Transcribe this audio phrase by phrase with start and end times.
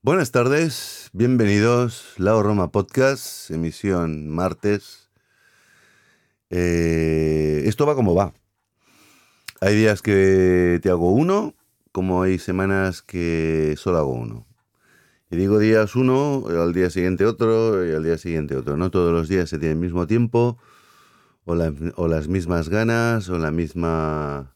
[0.00, 5.10] Buenas tardes, bienvenidos, Lao Roma Podcast, emisión martes.
[6.50, 8.32] Eh, esto va como va.
[9.60, 11.56] Hay días que te hago uno,
[11.90, 14.46] como hay semanas que solo hago uno.
[15.32, 18.76] Y digo días uno, al día siguiente otro, y al día siguiente otro.
[18.76, 20.58] No todos los días se tiene el mismo tiempo,
[21.44, 21.54] o,
[21.96, 24.54] o las mismas ganas, o la misma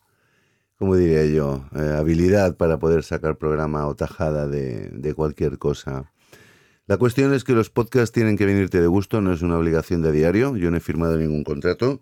[0.83, 1.65] ¿cómo diría yo?
[1.77, 6.13] Eh, habilidad para poder sacar programa o tajada de, cualquier cosa.
[6.89, 10.03] La cuestión es que los podcasts tienen que venirte de gusto, no es una obligación
[10.03, 12.01] de diario, yo no he firmado ningún contrato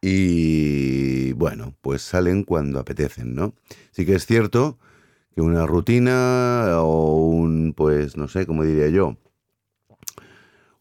[0.00, 3.54] y bueno, pues salen cuando apetecen, ¿no?
[3.92, 4.80] Sí que es cierto
[5.36, 9.18] que una rutina o un, pues no sé, ¿cómo diría yo?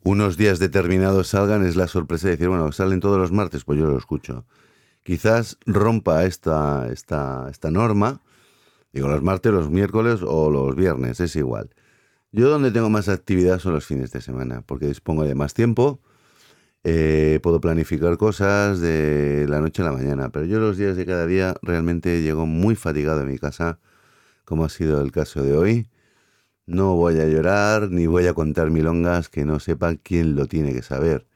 [0.04, 3.78] Unos días determinados salgan es la sorpresa de decir, bueno, salen todos los martes, pues
[3.78, 4.48] yo lo escucho
[5.08, 8.22] quizás rompa esta, esta, esta norma.
[8.92, 11.70] Digo, los martes, los miércoles o los viernes, es igual.
[12.34, 16.02] Yo donde tengo más actividad son los fines de semana, porque dispongo de más tiempo,
[16.84, 21.06] eh, puedo planificar cosas de la noche a la mañana, pero yo los días de
[21.06, 23.80] cada día realmente llego muy fatigado a mi casa,
[24.44, 25.90] como ha sido el caso de hoy.
[26.66, 30.74] No voy a llorar ni voy a contar milongas que no sepa quién lo tiene
[30.74, 31.28] que saber.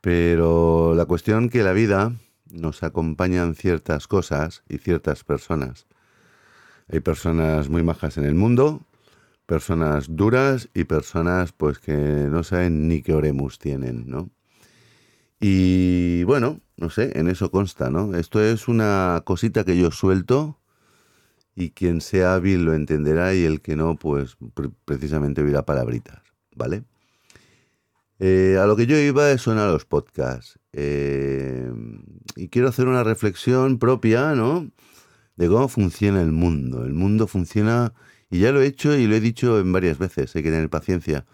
[0.00, 2.12] Pero la cuestión que la vida,
[2.56, 5.86] nos acompañan ciertas cosas y ciertas personas.
[6.88, 8.82] Hay personas muy majas en el mundo,
[9.46, 14.30] personas duras y personas pues que no saben ni qué oremus tienen, ¿no?
[15.40, 18.14] Y bueno, no sé, en eso consta, ¿no?
[18.14, 20.58] Esto es una cosita que yo suelto
[21.54, 24.36] y quien sea hábil lo entenderá y el que no, pues
[24.84, 26.22] precisamente oirá palabritas,
[26.54, 26.84] ¿vale?
[28.18, 30.58] Eh, a lo que yo iba es a los podcasts.
[30.78, 31.72] Eh,
[32.36, 34.70] y quiero hacer una reflexión propia, ¿no?
[35.36, 36.84] De cómo funciona el mundo.
[36.84, 37.94] El mundo funciona,
[38.30, 40.68] y ya lo he hecho y lo he dicho en varias veces, hay que tener
[40.68, 41.24] paciencia.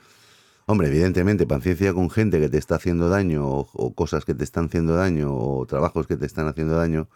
[0.67, 4.67] Hombre, evidentemente, paciencia con gente que te está haciendo daño, o, cosas que te están
[4.67, 7.08] haciendo daño, o trabajos que te están haciendo daño,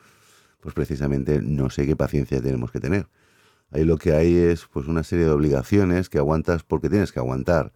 [0.61, 3.09] pues precisamente no sé qué paciencia tenemos que tener.
[3.71, 7.21] Ahí lo que hay es pues una serie de obligaciones que aguantas porque tienes que
[7.21, 7.73] aguantar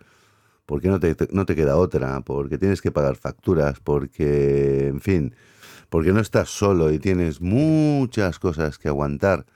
[0.70, 5.34] porque no te, no te queda otra, porque tienes que pagar facturas, porque, en fin,
[5.88, 9.46] porque no estás solo y tienes muchas cosas que aguantar.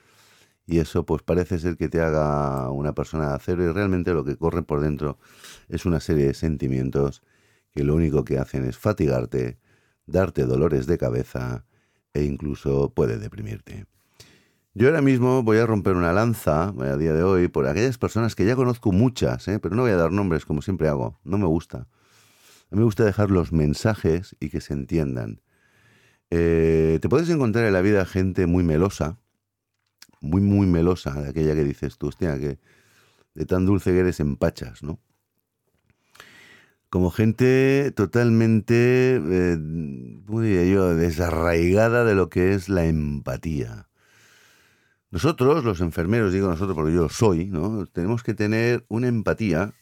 [0.67, 4.25] Y eso pues parece ser que te haga una persona de acero y realmente lo
[4.25, 5.19] que corre por dentro
[5.69, 7.23] es una serie de sentimientos
[7.71, 9.61] que lo único que hacen es fatigarte,
[10.07, 11.65] darte dolores de cabeza
[12.13, 13.87] e incluso puede deprimirte.
[14.77, 18.35] Yo ahora mismo voy a romper una lanza a día de hoy por aquellas personas
[18.35, 19.61] que ya conozco muchas, ¿eh?
[19.61, 21.79] pero no voy a dar nombres como siempre hago, no me gusta.
[21.79, 25.41] A mí me gusta dejar los mensajes y que se entiendan.
[26.31, 29.17] Eh, te puedes encontrar en la vida gente muy melosa,
[30.21, 32.59] muy, muy melosa, de aquella que dices tú, hostia, que
[33.35, 34.99] de tan dulce que eres empachas, ¿no?
[36.91, 39.57] Como gente totalmente, eh,
[40.27, 43.87] ¿cómo diría yo?, desarraigada de lo que es la empatía
[45.15, 47.87] nosotros, los enfermeros, digo nosotros porque yo soy, ¿no?
[47.87, 49.73] Tenemos que tener una empatía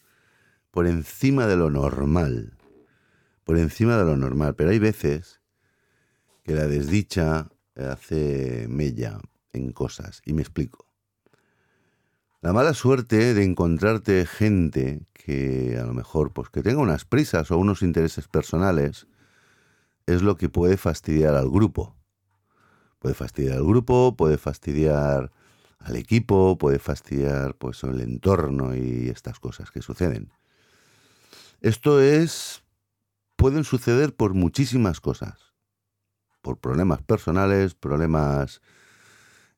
[0.70, 2.58] por encima de lo normal.
[3.44, 4.54] Por encima de lo normal.
[4.56, 5.40] Pero hay veces
[6.42, 9.20] que la desdicha hace mella
[9.54, 10.20] en cosas.
[10.26, 10.84] Y me explico.
[12.42, 17.50] La mala suerte de encontrarte gente que a lo mejor pues que tenga unas prisas
[17.50, 19.06] o unos intereses personales
[20.04, 21.96] es lo que puede fastidiar al grupo.
[23.02, 25.32] Puede fastidiar al grupo, puede fastidiar
[25.80, 30.30] al equipo, puede fastidiar pues el entorno y estas cosas que suceden.
[31.62, 32.62] Esto es
[33.34, 35.52] pueden suceder por muchísimas cosas.
[36.42, 38.62] Por problemas personales, problemas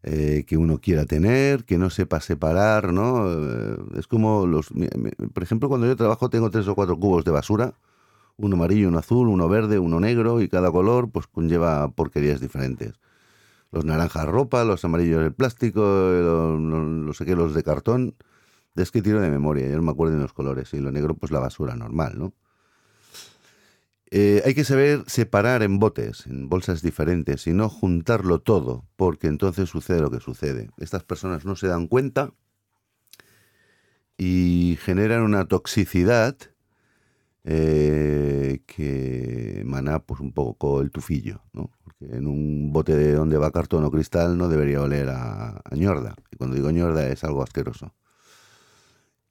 [0.03, 3.31] eh, que uno quiera tener, que no sepa separar, ¿no?
[3.31, 4.71] Eh, es como los...
[5.34, 7.75] Por ejemplo, cuando yo trabajo tengo tres o cuatro cubos de basura,
[8.38, 12.94] uno amarillo, uno azul, uno verde, uno negro, y cada color pues conlleva porquerías diferentes
[13.74, 18.14] los naranjas ropa, los amarillos el plástico, los, sé qué, los de cartón.
[18.76, 20.72] Es que tiro de memoria, yo no me acuerdo de los colores.
[20.75, 22.32] Y lo negro, pues la basura normal, ¿no?
[24.12, 29.26] Eh, hay que saber separar en botes, en bolsas diferentes, y no juntarlo todo, porque
[29.26, 30.70] entonces sucede lo que sucede.
[30.76, 32.32] Estas personas no se dan cuenta
[34.16, 36.37] y generan una toxicidad
[37.46, 41.70] eh, que emana pues un poco el tufillo, ¿no?
[41.85, 46.14] Porque en un bote de donde va cartón o cristal no debería oler a, ñorda.
[46.32, 47.94] Y cuando digo ñorda es algo asqueroso.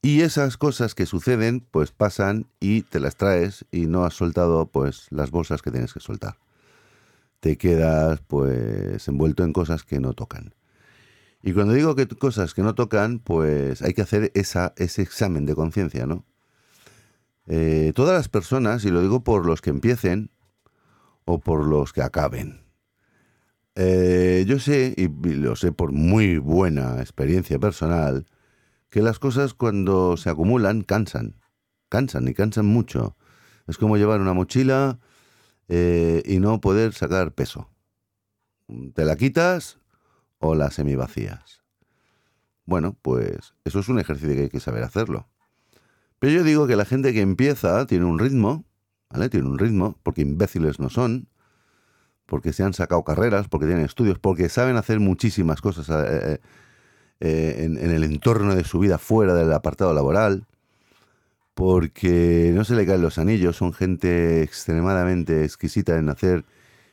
[0.04, 4.68] Y esas cosas que suceden, pues pasan y te las traes y no has soltado
[4.68, 6.38] pues las bolsas que tienes que soltar.
[7.40, 10.54] Te quedas pues envuelto en cosas que no tocan.
[11.42, 15.56] Y cuando digo que cosas que no tocan, pues hay que hacer ese examen de
[15.56, 16.26] conciencia, ¿no?
[17.48, 20.32] Eh, todas las personas, y lo digo por los que empiecen
[21.26, 22.64] o por los que acaben,
[23.76, 28.26] eh, yo sé, y lo sé por muy buena experiencia personal,
[28.90, 31.36] que las cosas cuando se acumulan cansan,
[31.90, 33.18] cansan y cansan mucho.
[33.68, 35.00] Es como llevar una mochila
[35.68, 37.70] eh, y no poder sacar peso.
[38.94, 39.80] Te la quitas
[40.38, 41.64] o la semivacías.
[42.66, 45.28] Bueno, pues eso es un ejercicio que hay que saber hacerlo.
[46.24, 48.64] Pero yo digo que la gente que empieza tiene un ritmo,
[49.10, 49.28] ¿vale?
[49.28, 51.28] Tiene un ritmo, porque imbéciles no son,
[52.28, 56.40] porque se han sacado carreras, porque tienen estudios, porque saben hacer muchísimas cosas eh,
[57.20, 60.46] eh, en, el entorno de su vida fuera del apartado laboral,
[61.56, 66.46] porque no se le caen los anillos, son gente extremadamente exquisita en hacer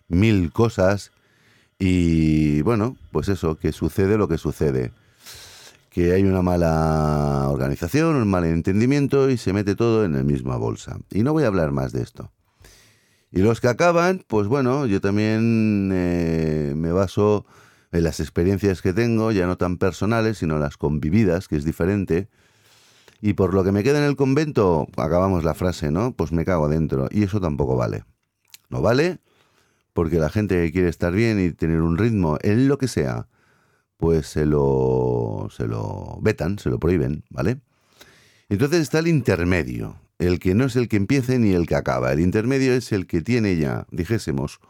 [0.08, 1.12] mil cosas
[1.78, 4.90] y bueno, pues eso, que sucede lo que sucede.
[5.90, 10.56] Que hay una mala organización, un mal entendimiento y se mete todo en la misma
[10.56, 10.98] bolsa.
[11.10, 12.32] Y no voy a hablar más de esto.
[13.30, 17.44] Y los que acaban, pues bueno, yo también eh, me baso
[17.92, 22.28] en las experiencias que tengo, ya no tan personales, sino las convividas, que es diferente.
[23.20, 26.12] Y por lo que me queda en el convento, acabamos la frase, ¿no?
[26.12, 27.08] Pues me cago dentro.
[27.10, 28.04] Y eso tampoco vale.
[28.68, 29.20] No vale
[29.92, 33.26] porque la gente que quiere estar bien y tener un ritmo en lo que sea,
[34.00, 37.60] pues se lo, se lo vetan, se lo prohíben, ¿vale?
[38.48, 42.12] Entonces está el intermedio el que no es el que empiece ni el que acaba.
[42.12, 44.60] El intermedio es el que tiene ya, dijésemos,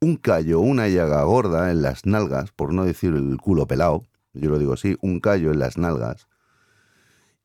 [0.00, 4.04] un callo, una llaga gorda en las nalgas, por no decir el culo pelado,
[4.34, 6.28] yo lo digo así, un callo en las nalgas,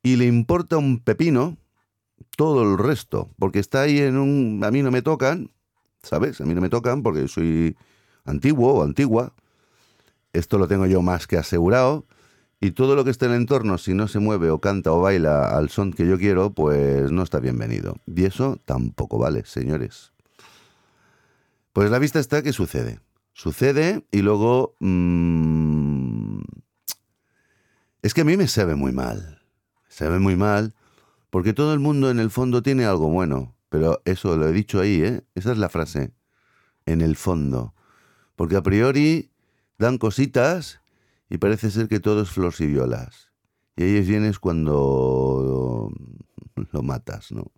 [0.04, 1.58] y le importa un pepino
[2.38, 4.62] todo el resto, porque está ahí en un...
[4.64, 5.52] A mí no me tocan,
[6.04, 6.40] ¿sabes?
[6.42, 7.76] A mí no me tocan porque soy
[8.26, 9.34] antiguo o antigua.
[10.34, 12.06] Esto lo tengo yo más que asegurado.
[12.62, 15.00] Y todo lo que esté en el entorno, si no se mueve o canta o
[15.00, 17.96] baila al son que yo quiero, pues no está bienvenido.
[18.06, 20.12] Y eso tampoco vale, señores.
[21.72, 23.00] Pues la vista está que sucede.
[23.34, 24.76] Sucede y luego...
[24.80, 26.40] Mmm,
[28.02, 29.42] es que a mí me sabe muy mal.
[29.88, 30.74] Se ve muy mal
[31.30, 33.56] porque todo el mundo en el fondo tiene algo bueno.
[33.70, 35.22] Pero eso lo he dicho ahí, ¿eh?
[35.36, 36.12] Esa es la frase.
[36.86, 37.74] En el fondo.
[38.36, 39.30] Porque a priori
[39.80, 40.82] dan cositas
[41.30, 43.32] y parece ser que todo es flores y violas.
[43.76, 45.92] Y ahí vienes cuando
[46.72, 47.52] lo matas, ¿no?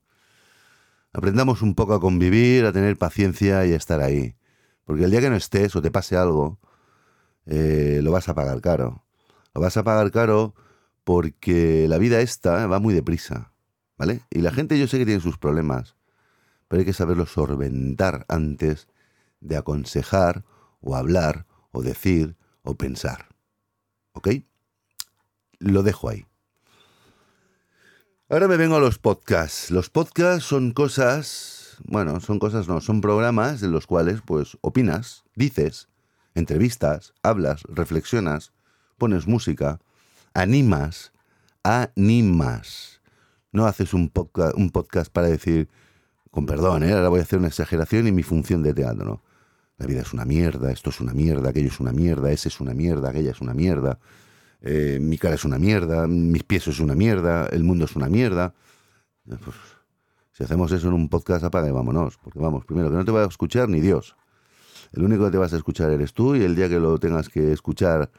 [1.13, 4.35] Aprendamos un poco a convivir, a tener paciencia y a estar ahí.
[4.85, 6.59] Porque el día que no estés o te pase algo,
[7.45, 9.03] eh, lo vas a pagar caro.
[9.53, 10.53] Lo vas a pagar caro
[11.03, 13.51] porque la vida esta va muy deprisa,
[13.97, 14.21] ¿vale?
[14.29, 15.95] Y la gente yo sé que tiene sus problemas,
[16.67, 18.87] pero hay que saberlo solventar antes
[19.41, 20.45] de aconsejar
[20.79, 23.29] o hablar o decir o pensar.
[24.13, 24.29] ¿Ok?
[25.59, 26.25] Lo dejo ahí.
[28.29, 29.71] Ahora me vengo a los podcasts.
[29.71, 35.25] Los podcasts son cosas, bueno, son cosas no, son programas en los cuales pues opinas,
[35.35, 35.89] dices,
[36.33, 38.53] entrevistas, hablas, reflexionas,
[38.97, 39.79] pones música,
[40.33, 41.11] animas,
[41.63, 43.01] animas.
[43.51, 45.67] No haces un podcast, un podcast para decir,
[46.29, 46.93] con perdón, ¿eh?
[46.93, 49.21] ahora voy a hacer una exageración y mi función de teatro, ¿no?
[49.81, 52.61] La vida es una mierda, esto es una mierda, aquello es una mierda, ese es
[52.61, 53.97] una mierda, aquella es una mierda,
[54.61, 58.07] eh, mi cara es una mierda, mis pies es una mierda, el mundo es una
[58.07, 58.53] mierda.
[59.25, 59.55] Pues,
[60.33, 62.19] si hacemos eso en un podcast, apaga vámonos.
[62.19, 64.15] Porque vamos, primero, que no te va a escuchar ni Dios.
[64.91, 67.27] El único que te vas a escuchar eres tú y el día que lo tengas
[67.27, 68.11] que escuchar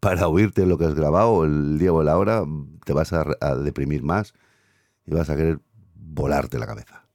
[0.00, 2.42] para oírte lo que has grabado, el día o la hora,
[2.84, 4.34] te vas a, a deprimir más
[5.06, 5.60] y vas a querer
[5.94, 7.06] volarte la cabeza.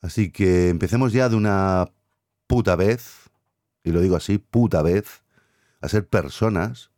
[0.00, 1.88] Así que empecemos ya de una
[2.54, 3.32] puta vez,
[3.82, 5.24] y lo digo así, puta vez,
[5.80, 6.92] a ser personas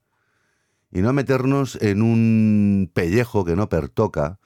[0.93, 4.39] y no meternos en un pellejo que no pertoca,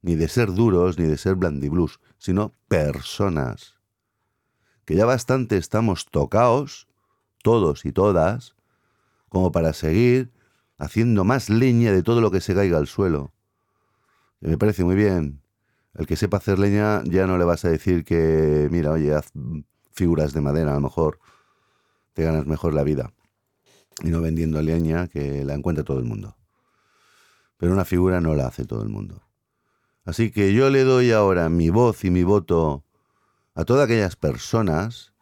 [0.00, 3.74] ni de ser duros, ni de ser blandiblus, sino personas.
[4.86, 6.88] Que ya bastante estamos tocaos,
[7.42, 8.56] todos y todas,
[9.28, 10.32] como para seguir
[10.78, 13.34] haciendo más leña de todo lo que se caiga al suelo.
[14.40, 15.42] Y me parece muy bien.
[15.92, 19.30] El que sepa hacer leña ya no le vas a decir que, mira, oye, haz
[19.94, 21.18] figuras de madera, a lo mejor
[22.12, 23.12] te ganas mejor la vida.
[24.02, 26.36] Y no vendiendo leña que la encuentra todo el mundo.
[27.56, 29.22] Pero una figura no la hace todo el mundo.
[30.04, 32.84] Así que yo le doy ahora mi voz y mi voto
[33.54, 35.14] a todas aquellas personas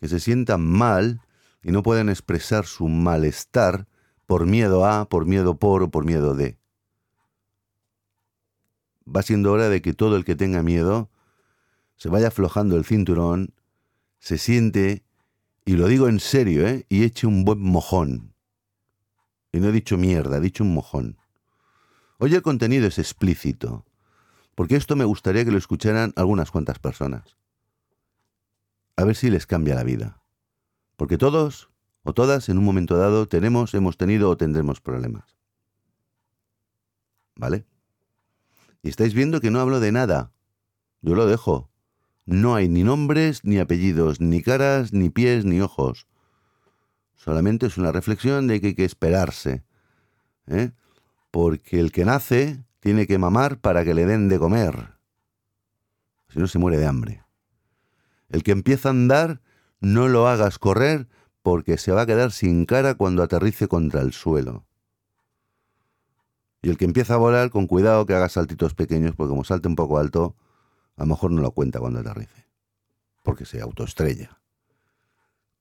[0.00, 1.20] que se sientan mal
[1.62, 3.86] y no pueden expresar su malestar
[4.26, 6.58] por miedo a, por miedo por o por miedo de.
[9.06, 11.10] Va siendo hora de que todo el que tenga miedo
[11.96, 13.54] se vaya aflojando el cinturón
[14.22, 15.04] se siente,
[15.64, 16.86] y lo digo en serio, ¿eh?
[16.88, 18.36] y eche un buen mojón.
[19.50, 21.18] Y no he dicho mierda, he dicho un mojón.
[22.18, 23.84] Hoy el contenido es explícito,
[24.54, 27.36] porque esto me gustaría que lo escucharan algunas cuantas personas.
[28.94, 30.22] A ver si les cambia la vida.
[30.94, 31.70] Porque todos
[32.04, 35.36] o todas en un momento dado tenemos, hemos tenido o tendremos problemas.
[37.34, 37.66] ¿Vale?
[38.82, 40.32] Y estáis viendo que no hablo de nada.
[41.00, 41.71] Yo lo dejo.
[42.24, 46.06] No hay ni nombres, ni apellidos, ni caras, ni pies, ni ojos.
[47.16, 49.64] Solamente es una reflexión de que hay que esperarse.
[50.46, 50.72] ¿eh?
[51.30, 54.94] Porque el que nace tiene que mamar para que le den de comer.
[56.28, 57.22] Si no, se muere de hambre.
[58.28, 59.40] El que empieza a andar,
[59.80, 61.08] no lo hagas correr
[61.42, 64.64] porque se va a quedar sin cara cuando aterrice contra el suelo.
[66.62, 69.68] Y el que empieza a volar, con cuidado que haga saltitos pequeños, porque como salte
[69.68, 70.36] un poco alto,
[70.96, 72.46] a lo mejor no lo cuenta cuando aterrice,
[73.22, 74.40] porque se autoestrella.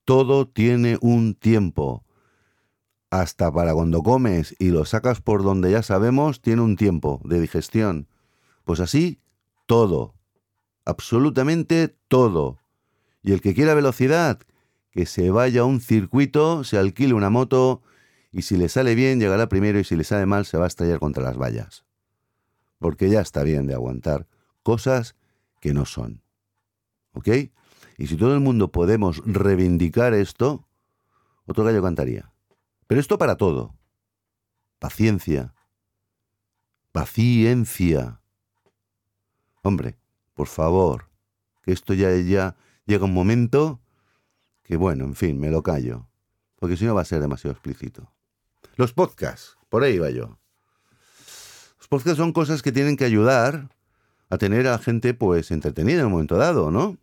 [0.05, 2.05] Todo tiene un tiempo.
[3.09, 7.39] Hasta para cuando comes y lo sacas por donde ya sabemos, tiene un tiempo de
[7.39, 8.07] digestión.
[8.63, 9.19] Pues así,
[9.65, 10.15] todo.
[10.85, 12.59] Absolutamente todo.
[13.21, 14.39] Y el que quiera velocidad,
[14.91, 17.81] que se vaya a un circuito, se alquile una moto
[18.31, 20.67] y si le sale bien llegará primero y si le sale mal se va a
[20.67, 21.85] estallar contra las vallas.
[22.79, 24.27] Porque ya está bien de aguantar
[24.63, 25.15] cosas
[25.61, 26.21] que no son.
[27.13, 27.29] ¿Ok?
[27.97, 30.67] Y si todo el mundo podemos reivindicar esto,
[31.45, 32.33] otro gallo cantaría.
[32.87, 33.77] Pero esto para todo.
[34.79, 35.53] Paciencia.
[36.91, 38.19] Paciencia.
[39.61, 39.97] Hombre,
[40.33, 41.09] por favor,
[41.61, 43.79] que esto ya, ya llega un momento
[44.63, 46.09] que, bueno, en fin, me lo callo.
[46.55, 48.11] Porque si no va a ser demasiado explícito.
[48.75, 50.39] Los podcasts, por ahí va yo.
[51.77, 53.69] Los podcasts son cosas que tienen que ayudar
[54.31, 56.97] a tener a la gente pues entretenida en un momento dado, ¿no?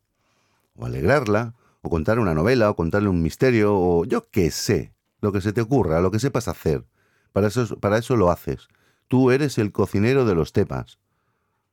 [0.75, 5.31] O alegrarla, o contar una novela, o contarle un misterio, o yo qué sé, lo
[5.31, 6.87] que se te ocurra, lo que sepas hacer.
[7.33, 8.69] Para eso, para eso lo haces.
[9.09, 10.99] Tú eres el cocinero de los temas.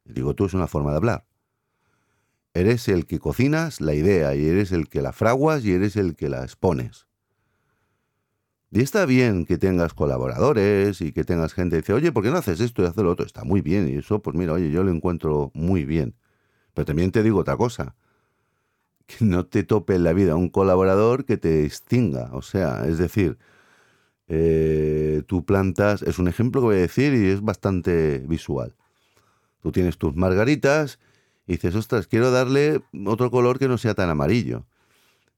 [0.03, 1.25] Digo, tú es una forma de hablar.
[2.53, 6.17] Eres el que cocinas la idea y eres el que la fraguas y eres el
[6.17, 7.07] que la expones.
[8.71, 12.31] Y está bien que tengas colaboradores y que tengas gente que dice, oye, ¿por qué
[12.31, 13.25] no haces esto y haces lo otro?
[13.25, 13.87] Está muy bien.
[13.87, 16.15] Y eso, pues mira, oye, yo lo encuentro muy bien.
[16.73, 17.95] Pero también te digo otra cosa.
[19.07, 22.29] Que no te tope en la vida un colaborador que te extinga.
[22.33, 23.37] O sea, es decir,
[24.27, 28.75] eh, tú plantas, es un ejemplo que voy a decir y es bastante visual.
[29.61, 30.99] Tú tienes tus margaritas
[31.47, 34.65] y dices, ostras, quiero darle otro color que no sea tan amarillo.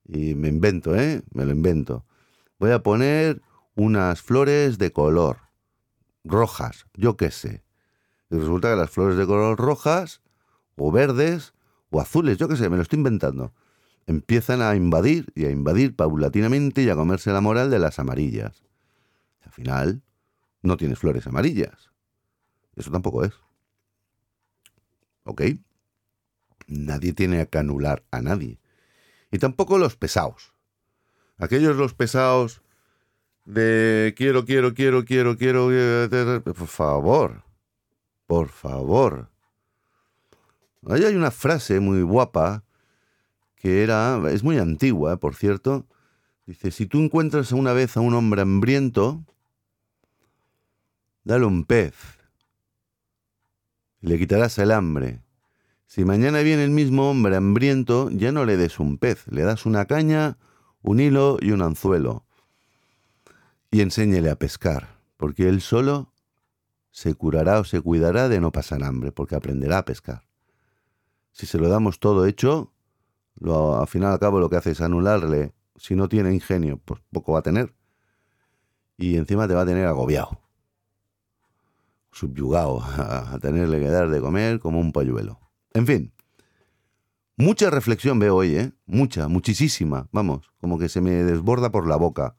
[0.07, 1.21] Y me invento, ¿eh?
[1.33, 2.06] Me lo invento
[2.59, 3.41] voy a poner
[3.75, 5.37] unas flores de color
[6.23, 7.63] rojas, yo qué sé.
[8.29, 10.21] Y resulta que las flores de color rojas
[10.75, 11.53] o verdes
[11.89, 13.53] o azules, yo qué sé, me lo estoy inventando,
[14.05, 18.63] empiezan a invadir y a invadir paulatinamente y a comerse la moral de las amarillas.
[19.43, 20.01] al final,
[20.61, 21.91] no tienes flores amarillas.
[22.75, 23.33] Eso tampoco es.
[25.23, 25.41] ¿Ok?
[26.67, 28.59] Nadie tiene que anular a nadie.
[29.31, 30.53] Y tampoco los pesados.
[31.37, 32.61] Aquellos los pesados
[33.45, 37.43] de quiero, quiero, quiero, quiero, quiero, por favor,
[38.25, 39.29] por favor.
[40.87, 42.63] Ahí hay una frase muy guapa
[43.55, 45.85] que era, es muy antigua, por cierto.
[46.45, 49.23] Dice, si tú encuentras una vez a un hombre hambriento,
[51.23, 51.93] dale un pez.
[54.01, 55.21] Le quitarás el hambre.
[55.85, 59.65] Si mañana viene el mismo hombre hambriento, ya no le des un pez, le das
[59.65, 60.37] una caña
[60.87, 62.23] un hilo y un anzuelo,
[63.69, 66.13] y enséñele a pescar, porque él solo
[66.91, 70.23] se curará o se cuidará de no pasar hambre, porque aprenderá a pescar.
[71.33, 72.71] Si se lo damos todo hecho,
[73.35, 75.53] lo, al final al cabo lo que hace es anularle.
[75.75, 77.75] Si no tiene ingenio, pues poco va a tener.
[78.95, 80.39] Y encima te va a tener agobiado,
[82.13, 85.37] subyugado, a tenerle que dar de comer como un polluelo.
[85.73, 86.13] En fin,
[87.39, 88.71] Mucha reflexión veo hoy, ¿eh?
[88.87, 92.35] Mucha, muchísima, vamos, como que se me desborda por la boca.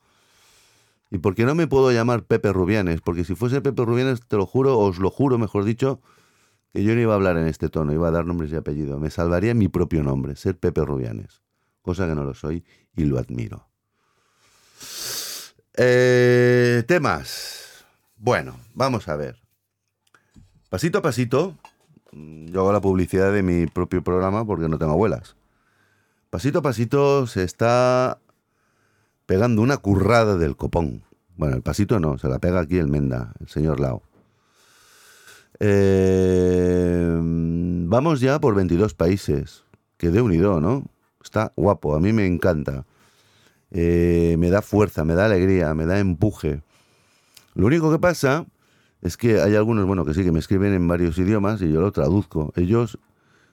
[1.09, 3.01] ¿Y por qué no me puedo llamar Pepe Rubianes?
[3.01, 6.01] Porque si fuese Pepe Rubianes, te lo juro, os lo juro, mejor dicho,
[6.73, 9.01] que yo no iba a hablar en este tono, iba a dar nombres y apellidos.
[9.01, 11.43] Me salvaría mi propio nombre, ser Pepe Rubianes,
[11.81, 12.65] cosa que no lo soy
[12.97, 13.69] y lo admiro.
[15.75, 17.85] Eh, temas.
[18.17, 19.41] Bueno, vamos a ver.
[20.71, 21.57] Pasito a pasito,
[22.13, 25.37] yo hago la publicidad de mi propio programa porque no tengo abuelas.
[26.31, 28.19] Pasito a pasito se está
[29.27, 31.03] pegando una currada del copón.
[31.37, 34.03] Bueno, el pasito no, se la pega aquí el Menda, el señor Lao.
[35.61, 39.65] Eh, vamos ya por 22 países.
[39.97, 40.85] Que de unido, ¿no?
[41.23, 42.85] Está guapo, a mí me encanta.
[43.71, 46.63] Eh, me da fuerza, me da alegría, me da empuje.
[47.55, 48.47] Lo único que pasa
[49.01, 51.81] es que hay algunos, bueno, que sí, que me escriben en varios idiomas y yo
[51.81, 52.53] lo traduzco.
[52.57, 52.99] Ellos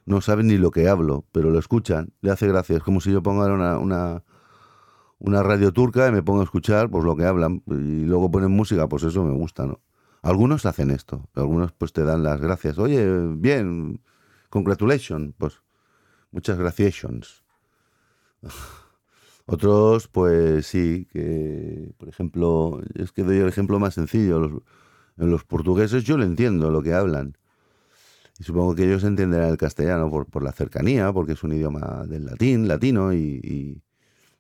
[0.06, 2.78] no saben ni lo que hablo, pero lo escuchan, le hace gracia.
[2.78, 4.24] Es como si yo ponga una, una,
[5.20, 8.52] una radio turca y me pongo a escuchar pues lo que hablan y luego ponen
[8.52, 9.82] música, pues eso me gusta, ¿no?
[10.22, 12.80] Algunos hacen esto, algunos pues te dan las gracias.
[12.80, 14.02] Oye, bien,
[14.50, 15.62] congratulations, pues
[16.32, 17.06] muchas gracias.
[19.48, 24.40] Otros, pues sí, que por ejemplo, es que doy el ejemplo más sencillo.
[24.40, 24.52] Los,
[25.16, 27.38] los portugueses yo lo entiendo lo que hablan.
[28.40, 32.26] Y supongo que ellos entenderán el castellano por, la cercanía, porque es un idioma del
[32.26, 33.82] latín, latino, y,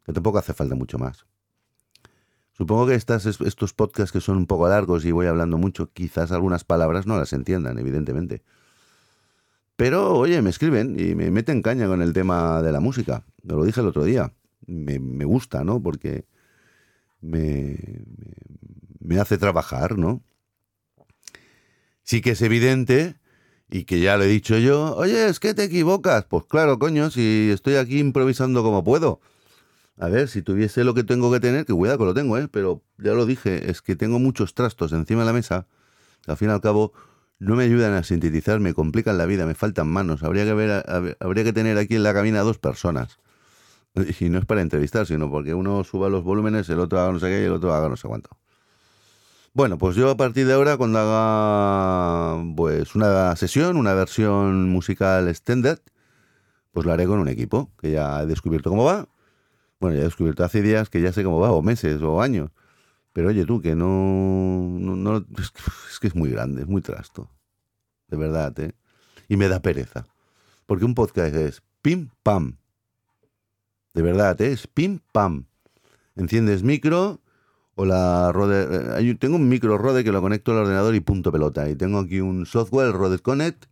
[0.05, 1.25] que tampoco hace falta mucho más.
[2.51, 6.31] Supongo que estas, estos podcasts que son un poco largos y voy hablando mucho, quizás
[6.31, 8.43] algunas palabras no las entiendan, evidentemente.
[9.77, 13.25] Pero, oye, me escriben y me meten caña con el tema de la música.
[13.43, 14.33] Lo dije el otro día.
[14.67, 15.81] Me, me gusta, ¿no?
[15.81, 16.25] Porque
[17.21, 17.77] me,
[18.99, 20.21] me hace trabajar, ¿no?
[22.05, 23.15] Sí que es evidente
[23.69, 26.25] y que ya lo he dicho yo, oye, es que te equivocas.
[26.25, 29.19] Pues claro, coño, si estoy aquí improvisando como puedo.
[29.97, 32.47] A ver, si tuviese lo que tengo que tener, que cuidado que lo tengo, ¿eh?
[32.49, 35.67] Pero ya lo dije, es que tengo muchos trastos encima de la mesa,
[36.23, 36.93] que al fin y al cabo
[37.39, 40.23] no me ayudan a sintetizar, me complican la vida, me faltan manos.
[40.23, 43.19] Habría que, ver, habría que tener aquí en la cabina dos personas.
[44.19, 47.19] Y no es para entrevistar, sino porque uno suba los volúmenes, el otro haga no
[47.19, 48.29] sé qué y el otro haga no sé cuánto.
[49.55, 55.29] Bueno, pues yo a partir de ahora, cuando haga pues una sesión, una versión musical
[55.29, 55.79] extended,
[56.71, 59.07] pues lo haré con un equipo, que ya he descubierto cómo va.
[59.79, 62.51] Bueno, ya he descubierto hace días que ya sé cómo va, o meses, o años.
[63.13, 63.87] Pero oye tú, que no,
[64.77, 67.29] no, es, que es muy grande, es muy trasto.
[68.09, 68.73] De verdad, ¿eh?
[69.29, 70.05] Y me da pereza.
[70.65, 72.57] Porque un podcast es pim pam.
[73.93, 74.51] De verdad, ¿eh?
[74.51, 75.45] es pim pam.
[76.17, 77.21] Enciendes micro,
[77.75, 81.31] o la Rode, eh, tengo un micro Rode que lo conecto al ordenador y punto
[81.31, 81.69] pelota.
[81.69, 83.65] Y tengo aquí un software, Rode Connect,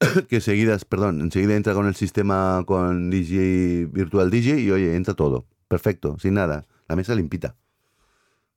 [0.28, 5.14] que enseguida, perdón, enseguida entra con el sistema con DJ, Virtual DJ y oye, entra
[5.14, 5.46] todo.
[5.68, 6.66] Perfecto, sin nada.
[6.88, 7.56] La mesa limpita.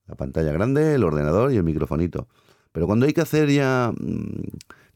[0.06, 2.28] La pantalla grande, el ordenador y el microfonito.
[2.72, 4.42] Pero cuando hay que hacer ya mm,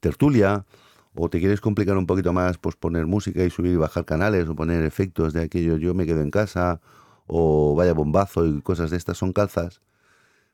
[0.01, 0.67] tertulia
[1.15, 4.49] o te quieres complicar un poquito más, pues poner música y subir y bajar canales
[4.49, 6.81] o poner efectos de aquello, yo me quedo en casa
[7.27, 9.81] o vaya bombazo y cosas de estas son calzas,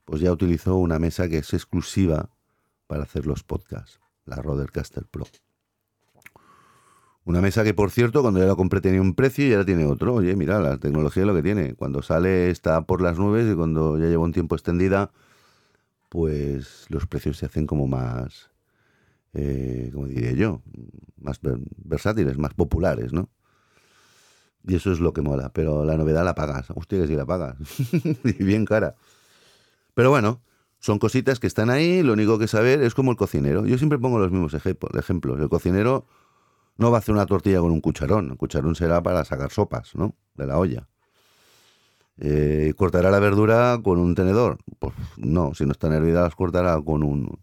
[0.04, 2.31] pues ya utilizo una mesa que es exclusiva
[2.87, 5.26] para hacer los podcasts, la Rodecaster Pro.
[7.28, 9.85] Una mesa que, por cierto, cuando yo la compré tenía un precio y ahora tiene
[9.85, 10.14] otro.
[10.14, 11.74] Oye, mira, la tecnología es lo que tiene.
[11.74, 15.11] Cuando sale está por las nubes y cuando ya lleva un tiempo extendida,
[16.09, 18.50] pues los precios se hacen como más,
[19.35, 20.62] eh, como diría yo,
[21.20, 21.38] más
[21.76, 23.28] versátiles, más populares, ¿no?
[24.68, 25.50] Y eso es lo que mola.
[25.52, 26.66] Pero la novedad la pagas.
[26.74, 27.57] Hostia, que si la pagas.
[28.24, 28.94] y bien cara.
[29.94, 30.42] Pero bueno,
[30.78, 32.02] son cositas que están ahí.
[32.02, 33.64] Lo único que saber es como el cocinero.
[33.66, 35.40] Yo siempre pongo los mismos ejemplos.
[35.40, 36.07] El cocinero
[36.76, 38.31] no va a hacer una tortilla con un cucharón.
[38.31, 40.14] El cucharón será para sacar sopas, ¿no?
[40.35, 40.87] De la olla.
[42.18, 44.59] Eh, ¿Cortará la verdura con un tenedor?
[44.78, 47.38] Pues no, si no están hervidas las cortará con un,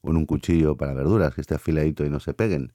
[0.00, 2.72] con un cuchillo para verduras, que esté afiladito y no se peguen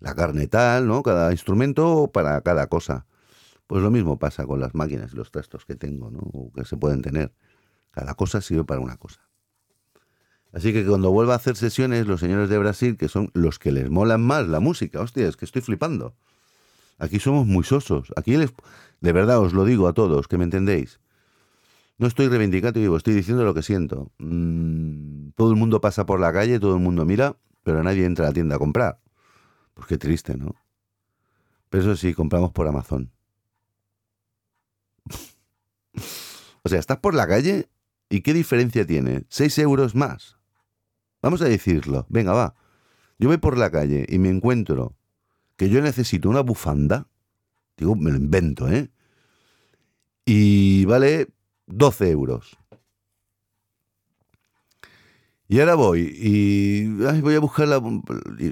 [0.00, 1.02] la carne tal, ¿no?
[1.02, 3.06] Cada instrumento para cada cosa.
[3.66, 6.20] Pues lo mismo pasa con las máquinas y los trastos que tengo, ¿no?
[6.32, 7.32] O que se pueden tener.
[7.90, 9.20] Cada cosa sirve para una cosa.
[10.52, 13.72] Así que cuando vuelva a hacer sesiones, los señores de Brasil, que son los que
[13.72, 16.14] les molan más la música, hostia, es que estoy flipando.
[16.98, 18.12] Aquí somos muy sosos.
[18.16, 18.52] Aquí les,
[19.00, 21.00] de verdad os lo digo a todos, que me entendéis.
[21.98, 24.12] No estoy reivindicando, estoy diciendo lo que siento.
[24.18, 28.26] Mm, todo el mundo pasa por la calle, todo el mundo mira, pero nadie entra
[28.26, 28.98] a la tienda a comprar.
[29.74, 30.56] Pues qué triste, ¿no?
[31.70, 33.11] Pero eso sí, compramos por Amazon.
[36.62, 37.68] O sea, estás por la calle
[38.08, 39.24] y ¿qué diferencia tiene?
[39.28, 40.36] ¿Seis euros más?
[41.22, 42.06] Vamos a decirlo.
[42.08, 42.54] Venga, va.
[43.18, 44.94] Yo voy por la calle y me encuentro
[45.56, 47.06] que yo necesito una bufanda.
[47.76, 48.90] Digo, me lo invento, ¿eh?
[50.24, 51.28] Y vale
[51.66, 52.56] 12 euros.
[55.48, 56.86] Y ahora voy y
[57.20, 57.78] voy a buscarla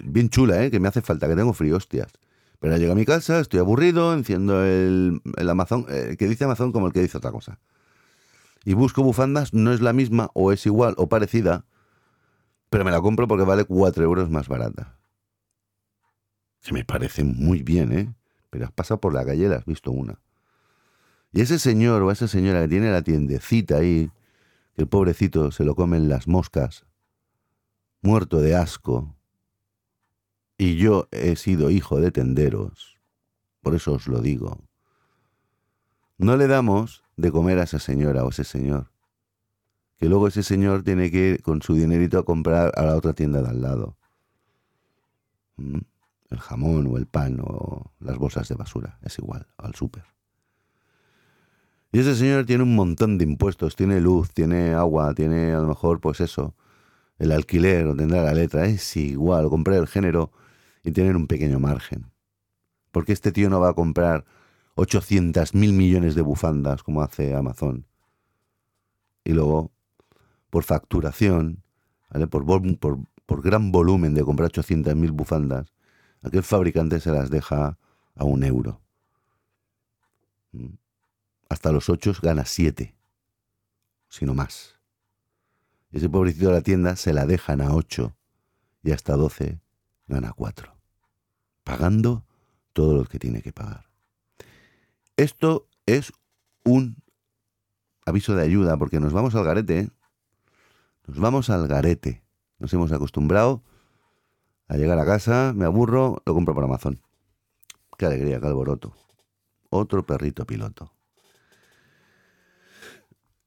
[0.05, 0.71] bien chula, ¿eh?
[0.71, 2.13] que me hace falta, que tengo frío, hostias.
[2.59, 6.89] Pero llego a mi casa, estoy aburrido, enciendo el, Amazon, el que dice Amazon como
[6.89, 7.59] el que dice otra cosa.
[8.65, 11.65] Y busco bufandas, no es la misma, o es igual, o parecida,
[12.69, 14.99] pero me la compro porque vale 4 euros más barata.
[16.63, 18.15] Que me parece muy bien, ¿eh?
[18.51, 20.21] Pero has pasado por la calle y has visto una.
[21.33, 24.11] Y ese señor o esa señora que tiene la tiendecita ahí,
[24.75, 26.85] que el pobrecito se lo comen las moscas,
[28.03, 29.17] muerto de asco,
[30.59, 32.99] y yo he sido hijo de tenderos,
[33.63, 34.59] por eso os lo digo.
[36.19, 38.91] No le damos de comer a esa señora o ese señor,
[39.97, 43.13] que luego ese señor tiene que ir con su dinerito a comprar a la otra
[43.13, 43.97] tienda de al lado.
[45.57, 45.79] ¿Mm?
[46.31, 50.05] El jamón o el pan o las bolsas de basura, es igual, al súper.
[51.93, 55.67] Y ese señor tiene un montón de impuestos, tiene luz, tiene agua, tiene a lo
[55.67, 56.55] mejor, pues eso,
[57.19, 60.31] el alquiler o tendrá la letra, es igual, comprar el género
[60.85, 62.07] y tener un pequeño margen.
[62.93, 64.25] Porque este tío no va a comprar
[64.81, 67.87] 800 mil millones de bufandas como hace Amazon.
[69.25, 69.71] Y luego,
[70.49, 71.63] por facturación,
[72.31, 72.45] por,
[73.27, 75.73] por, gran volumen de comprar 800 mil bufandas,
[76.23, 77.79] aquel fabricante se las deja
[78.15, 78.81] a un euro.
[80.53, 80.81] ¿Mm?
[81.51, 82.95] hasta los ocho gana siete,
[84.09, 84.77] sino más.
[85.91, 88.17] Ese pobrecito de la tienda se la dejan a ocho
[88.85, 89.61] y hasta doce
[90.07, 90.77] gana cuatro,
[91.65, 92.25] pagando
[92.73, 93.90] todo lo que tiene que pagar.
[95.21, 96.15] Esto es
[96.65, 96.97] un
[98.07, 99.91] aviso de ayuda porque nos vamos al garete, ¿eh?
[101.07, 102.25] nos vamos al garete.
[102.59, 103.63] Nos hemos acostumbrado
[104.67, 107.03] a llegar a casa, me aburro, lo compro por Amazon.
[107.99, 108.95] Qué alegría, qué alboroto.
[109.69, 110.95] Otro perrito piloto.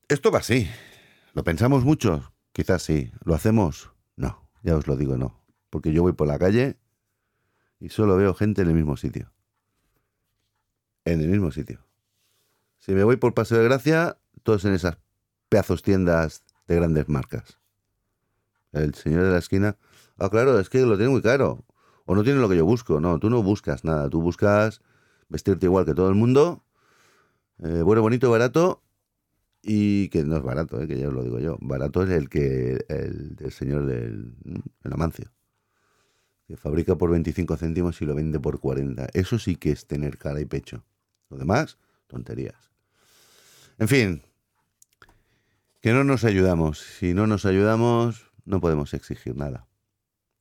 [0.08, 0.70] Esto va así.
[1.34, 2.36] ¿Lo pensamos mucho?
[2.52, 3.12] Quizás sí.
[3.24, 3.94] ¿Lo hacemos?
[4.16, 5.44] No, ya os lo digo, no.
[5.72, 6.78] Porque yo voy por la calle
[7.80, 9.33] y solo veo gente en el mismo sitio.
[11.06, 11.80] En el mismo sitio.
[12.80, 14.98] Si me voy por Paseo de Gracia, todos en esas
[15.50, 17.58] pedazos tiendas de grandes marcas.
[18.72, 19.78] El señor de la esquina,
[20.18, 21.64] ah, claro, es que lo tiene muy caro.
[22.06, 23.00] O no tiene lo que yo busco.
[23.00, 24.10] No, tú no buscas nada.
[24.10, 24.82] Tú buscas
[25.30, 26.64] vestirte igual que todo el mundo.
[27.60, 28.84] Eh, bueno, bonito, barato
[29.64, 30.88] y que no es barato, ¿eh?
[30.88, 31.58] que ya os lo digo yo.
[31.62, 34.36] Barato es el que el, señor del
[34.84, 35.32] el Amancio,
[36.48, 39.08] que fabrica por 25 céntimos y lo vende por 40.
[39.14, 40.84] Eso sí que es tener cara y pecho.
[41.30, 42.72] Lo demás, tonterías.
[43.78, 44.24] En fin,
[45.82, 46.80] que no nos ayudamos.
[46.80, 49.68] Si no nos ayudamos, no podemos exigir nada.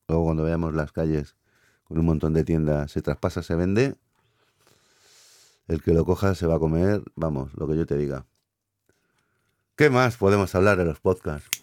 [0.07, 1.35] Luego cuando veamos las calles
[1.83, 3.95] con un montón de tiendas, se traspasa, se vende,
[5.67, 8.25] el que lo coja se va a comer, vamos, lo que yo te diga.
[9.75, 11.61] ¿Qué más podemos hablar de los podcasts?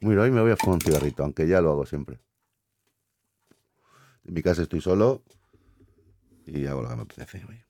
[0.00, 2.20] Mira, hoy me voy a fumar un cigarrito, aunque ya lo hago siempre.
[4.24, 5.22] En mi casa estoy solo
[6.46, 7.69] y hago lo que me apetece.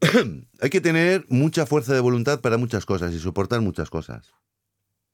[0.60, 4.34] Hay que tener mucha fuerza de voluntad para muchas cosas y soportar muchas cosas.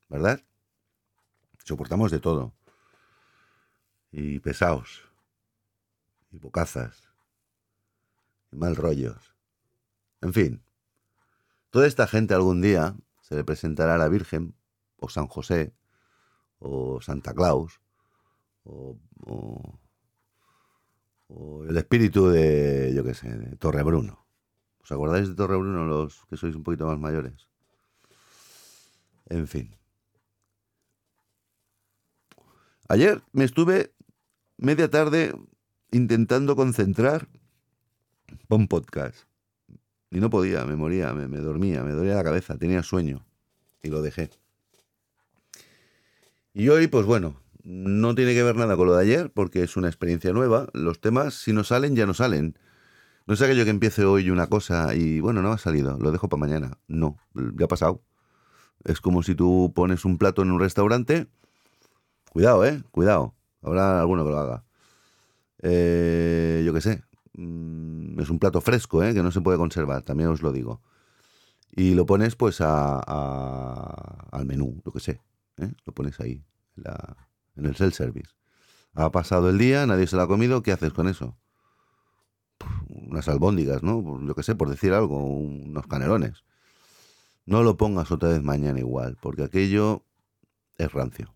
[0.09, 0.41] ¿Verdad?
[1.65, 2.55] Soportamos de todo.
[4.13, 5.03] Y pesados.
[6.31, 7.03] Y bocazas.
[8.53, 9.35] Y mal rollos.
[10.21, 10.63] En fin.
[11.71, 14.55] Toda esta gente algún día se le presentará a la Virgen,
[14.99, 15.75] o San José,
[16.59, 17.81] o Santa Claus,
[18.63, 18.97] o,
[21.69, 24.26] el espíritu de, yo qué sé, de Torrebruno.
[24.87, 27.51] ¿Os acordáis de Torrebruno los que sois un poquito más mayores?
[29.27, 29.75] En fin.
[32.87, 33.91] Ayer me estuve
[34.59, 35.35] media tarde
[35.91, 37.27] intentando concentrar
[38.49, 39.27] un podcast.
[40.13, 43.27] Y no podía, me moría, me, dormía, me dolía la cabeza, tenía sueño.
[43.83, 44.31] Y lo dejé.
[46.55, 49.77] Y hoy, pues bueno, no tiene que ver nada con lo de ayer, porque es
[49.77, 50.69] una experiencia nueva.
[50.75, 52.57] Los temas, si no salen, ya no salen.
[53.27, 56.29] No es aquello que empiece hoy una cosa y bueno, no ha salido, lo dejo
[56.29, 56.79] para mañana.
[56.87, 58.03] No, ya ha pasado.
[58.85, 61.27] Es como si tú pones un plato en un restaurante.
[62.33, 63.35] Cuidado, eh, cuidado.
[63.63, 64.65] Habrá alguno que lo haga.
[65.61, 67.03] Eh, yo qué sé.
[67.35, 69.13] Mm, es un plato fresco, ¿eh?
[69.13, 70.81] que no se puede conservar, también os lo digo.
[71.75, 72.99] Y lo pones pues a,
[74.31, 75.21] al menú, lo que sé.
[75.59, 75.73] ¿eh?
[75.85, 76.45] Lo pones ahí,
[77.57, 78.31] en el self-service.
[78.95, 81.37] Ha pasado el día, nadie se lo ha comido, ¿qué haces con eso?
[82.89, 84.19] Unas albóndigas, ¿no?
[84.21, 86.45] Lo que sé, por decir algo, unos canelones.
[87.45, 90.05] No lo pongas otra vez mañana igual, porque aquello
[90.79, 91.35] es rancio.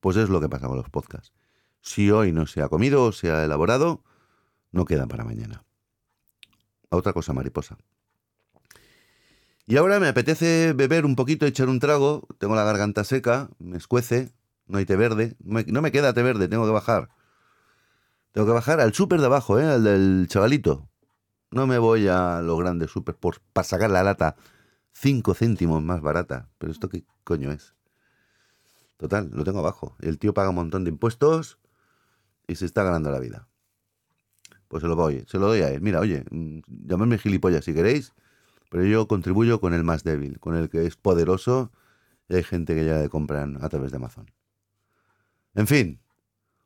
[0.00, 1.32] Pues es lo que pasa con los podcasts.
[1.80, 4.02] Si hoy no se ha comido o se ha elaborado,
[4.72, 5.64] no queda para mañana.
[6.90, 7.78] otra cosa mariposa.
[9.66, 12.26] Y ahora me apetece beber un poquito, echar un trago.
[12.38, 14.32] Tengo la garganta seca, me escuece,
[14.66, 15.36] no hay té verde.
[15.40, 17.10] No me queda té verde, tengo que bajar.
[18.32, 19.64] Tengo que bajar al súper de abajo, ¿eh?
[19.64, 20.88] al del chavalito.
[21.50, 24.36] No me voy a los grandes súper para sacar la lata
[24.92, 26.48] cinco céntimos más barata.
[26.58, 27.74] Pero esto qué coño es.
[28.96, 29.96] Total, lo tengo abajo.
[30.00, 31.58] El tío paga un montón de impuestos
[32.46, 33.48] y se está ganando la vida.
[34.66, 35.80] Pues se lo doy, se lo doy a él.
[35.80, 38.12] Mira, oye, mm, llamadme gilipollas si queréis,
[38.70, 41.72] pero yo contribuyo con el más débil, con el que es poderoso
[42.28, 44.30] y hay gente que ya le compran a través de Amazon.
[45.54, 46.00] En fin,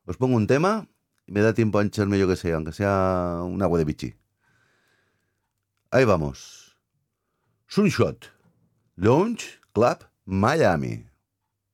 [0.05, 0.89] os pongo un tema
[1.27, 4.15] me da tiempo a hincharme yo que sé, aunque sea un agua de bichi.
[5.91, 6.77] Ahí vamos.
[7.67, 8.31] Sunshot.
[8.97, 11.07] Launch, clap, Miami.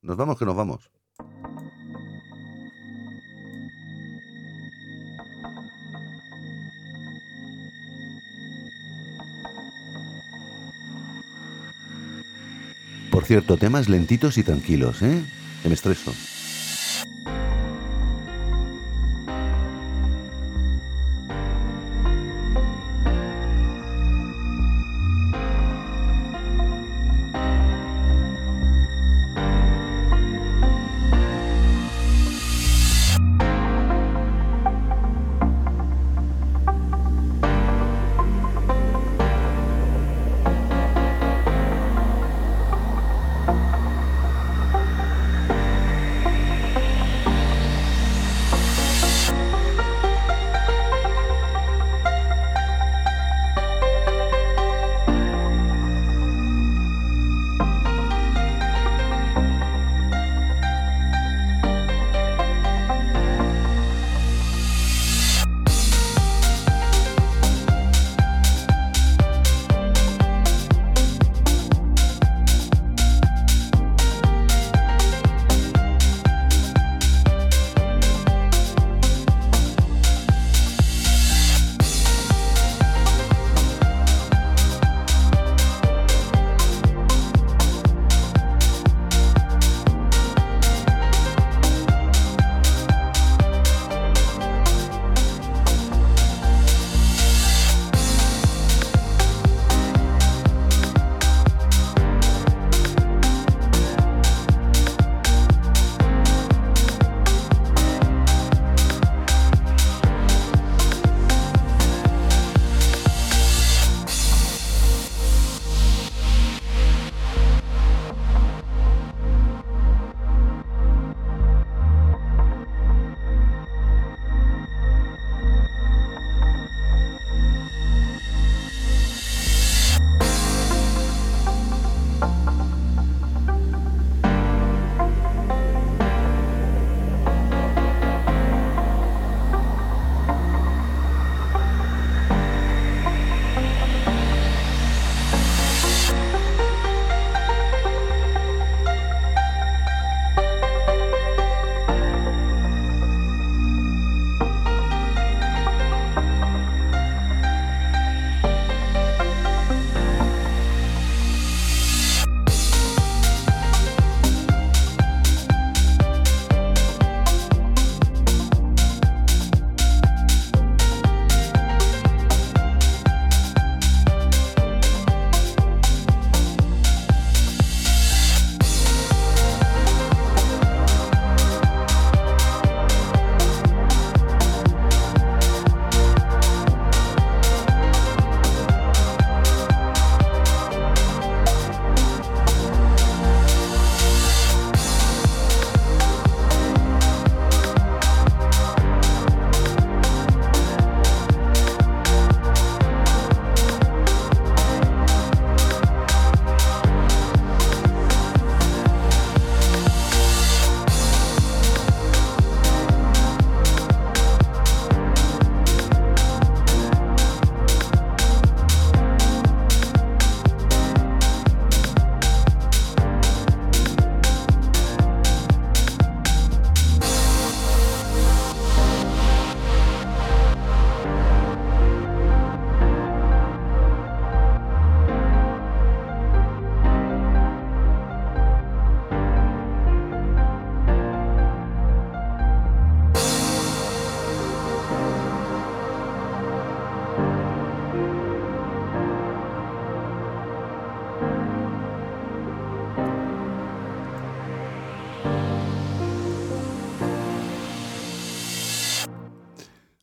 [0.02, 0.90] Nos vamos que nos vamos.
[13.10, 15.24] Por cierto, temas lentitos y tranquilos, ¿eh?
[15.62, 16.12] Que me estreso.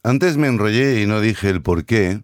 [0.06, 2.22] Antes me enrollé y no dije el porqué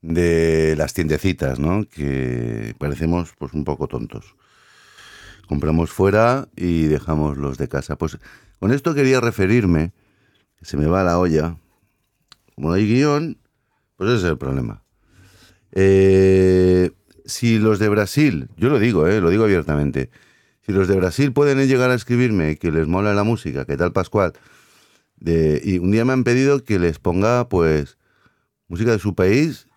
[0.00, 1.84] de las tiendecitas, ¿no?
[1.86, 4.34] Que parecemos pues un poco tontos.
[5.46, 7.96] Compramos fuera y dejamos los de casa.
[7.96, 8.16] Pues
[8.58, 9.92] con esto quería referirme,
[10.62, 11.58] se me va la olla.
[12.54, 13.36] Como no hay guion,
[13.96, 14.82] pues ese es el problema.
[15.72, 16.92] Eh,
[17.26, 20.08] si los de Brasil, yo lo digo, eh, lo digo abiertamente,
[20.62, 23.92] si los de Brasil pueden llegar a escribirme que les mola la música, ¿qué tal
[23.92, 24.32] Pascual?
[25.24, 27.98] Y un día me han pedido que les ponga, pues,
[28.68, 29.68] música de su país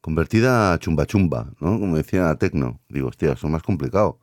[0.00, 1.80] convertida a chumba chumba, ¿no?
[1.80, 2.80] Como decía Tecno.
[2.88, 4.20] Digo, hostia, eso es más complicado.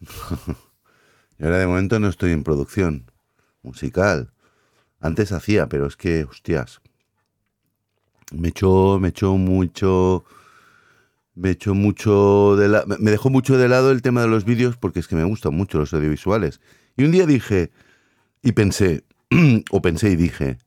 [1.38, 3.10] y ahora de momento no estoy en producción
[3.62, 4.32] musical.
[4.98, 6.80] Antes hacía, pero es que, hostias,
[8.32, 10.24] me echó, me echó mucho,
[11.34, 14.78] me echó mucho de la, me dejó mucho de lado el tema de los vídeos
[14.78, 16.60] porque es que me gustan mucho los audiovisuales.
[16.96, 17.70] Y un día dije,
[18.42, 19.04] y pensé,
[19.70, 20.58] o pensé y dije,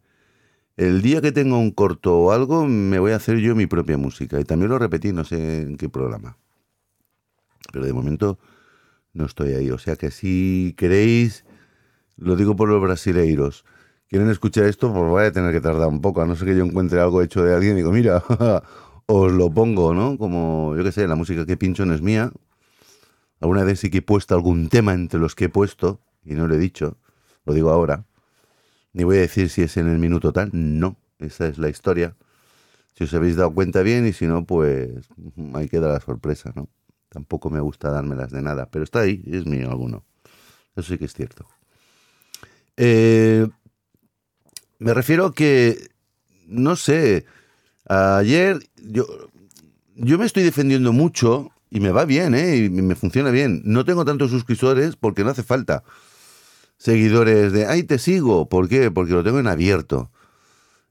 [0.78, 3.97] el día que tenga un corto o algo, me voy a hacer yo mi propia
[3.97, 4.39] música.
[4.39, 6.38] Y también lo repetí, no sé en qué programa.
[7.71, 8.39] Pero de momento
[9.13, 9.69] no estoy ahí.
[9.71, 11.45] O sea que si queréis,
[12.17, 13.65] lo digo por los brasileiros,
[14.10, 16.58] quieren escuchar esto, pues voy a tener que tardar un poco, a no ser que
[16.58, 18.24] yo encuentre algo hecho de alguien y digo, mira,
[19.06, 20.17] os lo pongo, ¿no?
[20.17, 22.32] Como, yo qué sé, la música que pincho no es mía.
[23.39, 26.47] Alguna vez sí que he puesto algún tema entre los que he puesto, y no
[26.47, 26.97] lo he dicho,
[27.45, 28.06] lo digo ahora.
[28.94, 32.16] Ni voy a decir si es en el minuto tal, no, esa es la historia.
[32.96, 34.90] Si os habéis dado cuenta bien y si no, pues
[35.54, 36.68] ahí queda la sorpresa, ¿no?
[37.10, 40.04] Tampoco me gusta dármelas de nada, pero está ahí, es mío alguno.
[40.76, 41.46] Eso sí que es cierto.
[42.78, 43.48] Eh,
[44.80, 45.90] me refiero que,
[46.48, 47.26] no sé,
[47.88, 49.06] ayer yo,
[49.96, 52.58] yo me estoy defendiendo mucho y me va bien, ¿eh?
[52.58, 53.62] Y me funciona bien.
[53.66, 55.84] No tengo tantos suscriptores porque no hace falta
[56.82, 58.50] seguidores de, ay, te sigo.
[58.50, 58.89] ¿Por qué?
[58.89, 60.10] Porque lo tengo en abierto.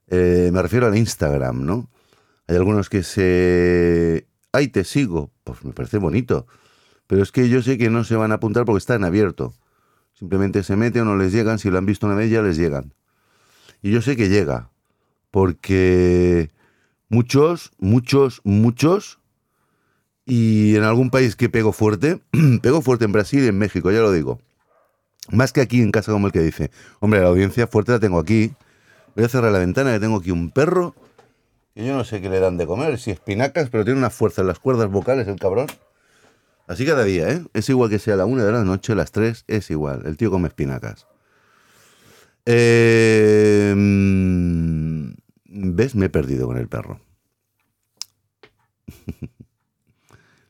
[0.07, 1.89] Eh, me refiero al Instagram, ¿no?
[2.47, 5.31] Hay algunos que se, ay, te sigo.
[5.43, 6.47] Pues me parece bonito.
[7.07, 9.53] Pero es que yo sé que no se van a apuntar porque está en abierto.
[10.13, 11.59] Simplemente se meten o no les llegan.
[11.59, 12.93] Si lo han visto una vez, ya les llegan.
[13.81, 14.69] Y yo sé que llega.
[15.29, 16.51] Porque
[17.09, 19.19] muchos, muchos, muchos.
[20.25, 22.21] Y en algún país que pego fuerte,
[22.61, 24.39] pego fuerte en Brasil y en México, ya lo digo.
[25.31, 28.19] Más que aquí en casa como el que dice, hombre, la audiencia fuerte la tengo
[28.19, 28.53] aquí.
[29.15, 30.95] Voy a cerrar la ventana, que tengo aquí un perro,
[31.73, 34.41] que yo no sé qué le dan de comer, si espinacas, pero tiene una fuerza
[34.41, 35.67] en las cuerdas vocales el cabrón.
[36.67, 37.43] Así cada día, ¿eh?
[37.53, 40.03] Es igual que sea la una de la noche, las tres, es igual.
[40.05, 41.07] El tío come espinacas.
[42.45, 43.73] Eh,
[45.45, 45.95] ¿Ves?
[45.95, 46.99] Me he perdido con el perro.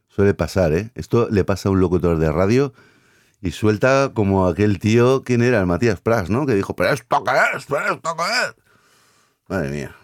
[0.08, 0.92] Suele pasar, ¿eh?
[0.96, 2.74] Esto le pasa a un locutor de radio
[3.42, 5.60] y suelta como aquel tío, ¿quién era?
[5.60, 6.46] El Matías Prats, ¿no?
[6.46, 8.56] Que dijo, pero esto qué es, pero esto qué es.
[9.48, 9.96] Madre mía.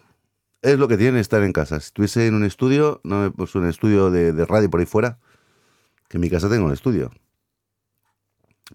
[0.64, 1.80] Es lo que tiene estar en casa.
[1.80, 5.20] Si estuviese en un estudio, no pues un estudio de, de, radio por ahí fuera,
[6.10, 7.12] que en mi casa tengo un estudio.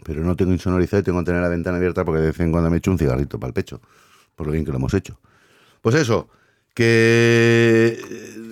[0.04, 2.52] Pero no tengo insonorizado y tengo que tener la ventana abierta porque de vez en
[2.52, 3.80] cuando me echo un cigarrito para el pecho.
[4.36, 5.20] Por lo bien que lo hemos hecho.
[5.82, 6.30] Pues eso,
[6.72, 7.98] que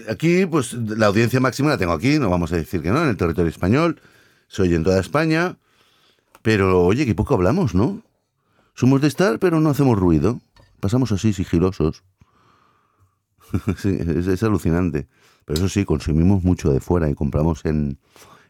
[0.09, 3.11] aquí, pues la audiencia máxima la tengo aquí, no vamos a decir que no, en
[3.11, 4.01] el territorio español.
[4.49, 5.57] Soy en toda España.
[6.43, 8.03] Pero oye, que poco hablamos, ¿no?
[8.75, 10.41] Somos de estar, pero no hacemos ruido.
[10.81, 12.03] Pasamos así, sigilosos.
[13.77, 15.09] sí, es, alucinante.
[15.45, 17.99] Pero eso sí, consumimos mucho de fuera y compramos en,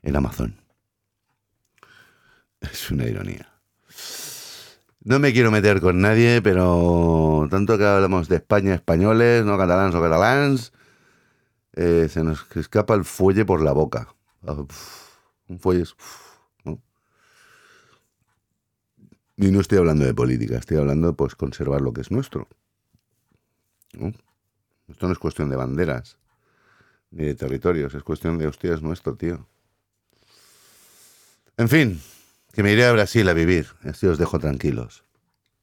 [0.03, 0.57] en Amazon.
[2.61, 3.49] Es una ironía.
[5.03, 9.95] No me quiero meter con nadie, pero tanto que hablamos de España, españoles, no catalans
[9.95, 10.73] o catalans,
[11.73, 14.15] eh, se nos escapa el fuelle por la boca.
[15.49, 15.97] un fuelle es...
[19.41, 22.47] Y no estoy hablando de política, estoy hablando de pues, conservar lo que es nuestro.
[24.87, 26.19] Esto no es cuestión de banderas
[27.11, 29.49] ni de territorios, es cuestión de hostia, es nuestro, tío.
[31.57, 32.03] En fin,
[32.53, 35.05] que me iré a Brasil a vivir, así os dejo tranquilos.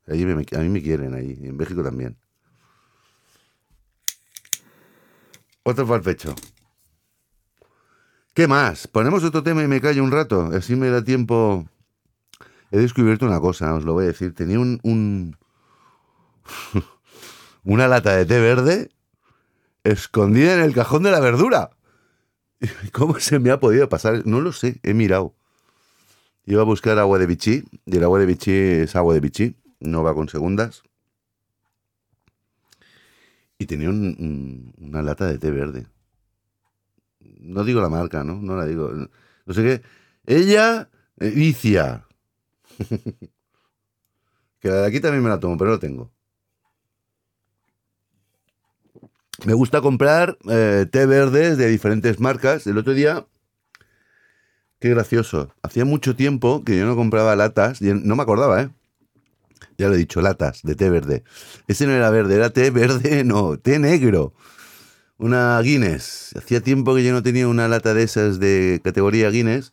[0.07, 2.17] Allí me, a mí me quieren, ahí, y en México también.
[5.61, 6.01] Otro para.
[8.33, 8.87] ¿Qué más?
[8.87, 11.69] Ponemos otro tema y me callo un rato, así me da tiempo
[12.71, 14.33] he descubierto una cosa, os lo voy a decir.
[14.33, 15.37] Tenía un, un
[17.63, 18.89] una lata de té verde
[19.83, 21.71] escondida en el cajón de la verdura.
[22.91, 24.25] ¿Cómo se me ha podido pasar?
[24.25, 25.35] No lo sé, he mirado.
[26.45, 29.57] Iba a buscar agua de bichí, y el agua de bichí es agua de bichí,
[29.79, 30.83] no va con segundas.
[33.59, 35.87] Y tenía una lata de té verde.
[37.19, 38.35] No digo la marca, ¿no?
[38.35, 38.91] No la digo.
[39.45, 39.81] No sé qué.
[40.25, 40.89] Ella,
[41.19, 42.05] Vicia,
[44.59, 46.11] que la de aquí también me la tomo, pero no tengo.
[49.45, 52.65] Me gusta comprar eh, té verdes de diferentes marcas.
[52.65, 53.27] El otro día,
[54.79, 55.53] qué gracioso.
[55.61, 58.69] Hacía mucho tiempo que yo no compraba latas, no me acordaba, ¿eh?
[59.77, 61.23] Ya lo he dicho, latas de té verde.
[61.67, 64.33] Ese no era verde, era té verde, no, té negro.
[65.19, 66.33] Una Guinness.
[66.35, 69.71] Hacía tiempo que yo no tenía una lata de esas de categoría Guinness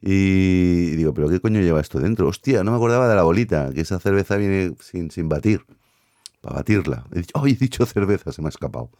[0.00, 2.28] y digo, ¿pero qué coño lleva esto dentro?
[2.28, 5.64] Hostia, no me acordaba de la bolita, que esa cerveza viene sin, sin batir,
[6.40, 7.06] para batirla.
[7.12, 8.90] He dicho, he dicho cerveza, se me ha escapado.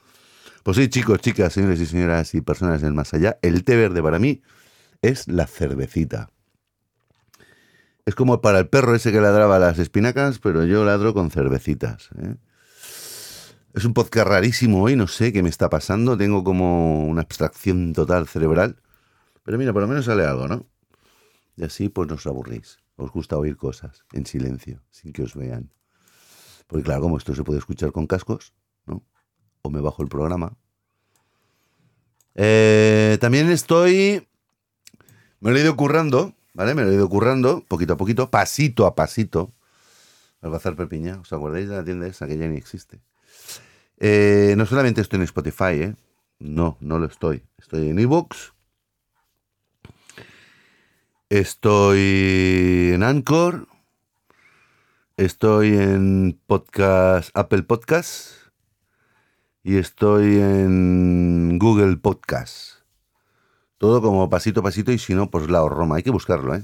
[0.65, 4.03] Pues sí, chicos, chicas, señores y señoras y personas del más allá, el té verde
[4.03, 4.43] para mí
[5.03, 6.31] es la cervecita.
[8.05, 12.09] Es como para el perro ese que ladraba las espinacas, pero yo ladro con cervecitas.
[12.19, 12.37] ¿eh?
[13.75, 16.17] Es un podcast rarísimo hoy, no sé qué me está pasando.
[16.17, 18.81] Tengo como una abstracción total cerebral.
[19.45, 20.67] Pero mira, por lo menos sale algo, ¿no?
[21.59, 22.79] Y así pues no os aburrís.
[22.97, 25.73] Os gusta oír cosas en silencio, sin que os vean.
[26.69, 28.55] Porque claro, como esto se puede escuchar con cascos,
[28.87, 29.03] ¿no?
[29.63, 30.57] O me bajo el programa.
[32.37, 34.29] Eh, también estoy...
[35.41, 36.75] Me lo he ido currando, ¿vale?
[36.77, 39.53] Me lo he ido currando, poquito a poquito, pasito a pasito.
[40.41, 43.01] Al bazar Perpiña, ¿os acordáis de la tienda esa que ya ni existe?
[43.97, 45.97] Eh, no solamente estoy en Spotify, ¿eh?
[46.39, 47.43] No, no lo estoy.
[47.59, 48.53] Estoy en ebooks.
[51.31, 53.68] Estoy en Anchor.
[55.18, 58.31] Estoy en podcast, Apple Podcast.
[59.62, 62.76] Y estoy en Google Podcast.
[63.76, 65.97] Todo como pasito a pasito y si no, pues la Roma.
[65.97, 66.62] Hay que buscarlo, ¿eh?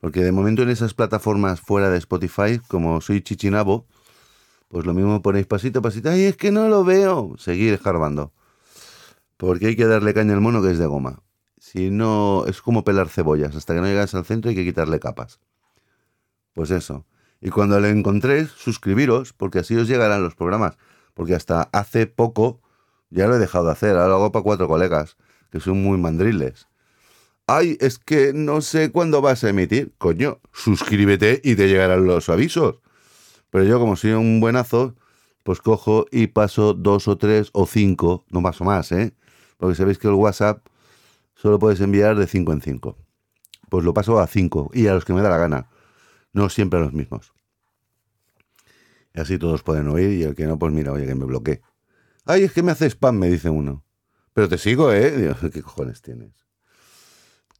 [0.00, 3.86] Porque de momento en esas plataformas fuera de Spotify, como soy chichinabo,
[4.68, 6.08] pues lo mismo ponéis pasito a pasito.
[6.08, 7.34] ¡Ay, es que no lo veo!
[7.36, 8.32] Seguir escarbando.
[9.36, 11.25] Porque hay que darle caña al mono que es de goma.
[11.66, 13.56] Si no, es como pelar cebollas.
[13.56, 15.40] Hasta que no llegas al centro hay que quitarle capas.
[16.54, 17.06] Pues eso.
[17.40, 20.78] Y cuando le encontréis, suscribiros, porque así os llegarán los programas.
[21.12, 22.60] Porque hasta hace poco
[23.10, 23.96] ya lo he dejado de hacer.
[23.96, 25.16] Ahora lo hago para cuatro colegas,
[25.50, 26.68] que son muy mandriles.
[27.48, 29.92] Ay, es que no sé cuándo vas a emitir.
[29.98, 32.76] Coño, suscríbete y te llegarán los avisos.
[33.50, 34.94] Pero yo, como soy un buenazo,
[35.42, 39.14] pues cojo y paso dos o tres o cinco, no paso más, ¿eh?
[39.56, 40.64] Porque sabéis que el WhatsApp
[41.46, 42.98] solo puedes enviar de cinco en cinco.
[43.70, 45.70] Pues lo paso a cinco y a los que me da la gana.
[46.32, 47.32] No siempre a los mismos.
[49.14, 51.62] Y así todos pueden oír y el que no, pues mira, oye, que me bloquee.
[52.24, 53.84] Ay, es que me hace spam, me dice uno.
[54.32, 55.10] Pero te sigo, ¿eh?
[55.16, 56.32] Dios, ¿Qué cojones tienes?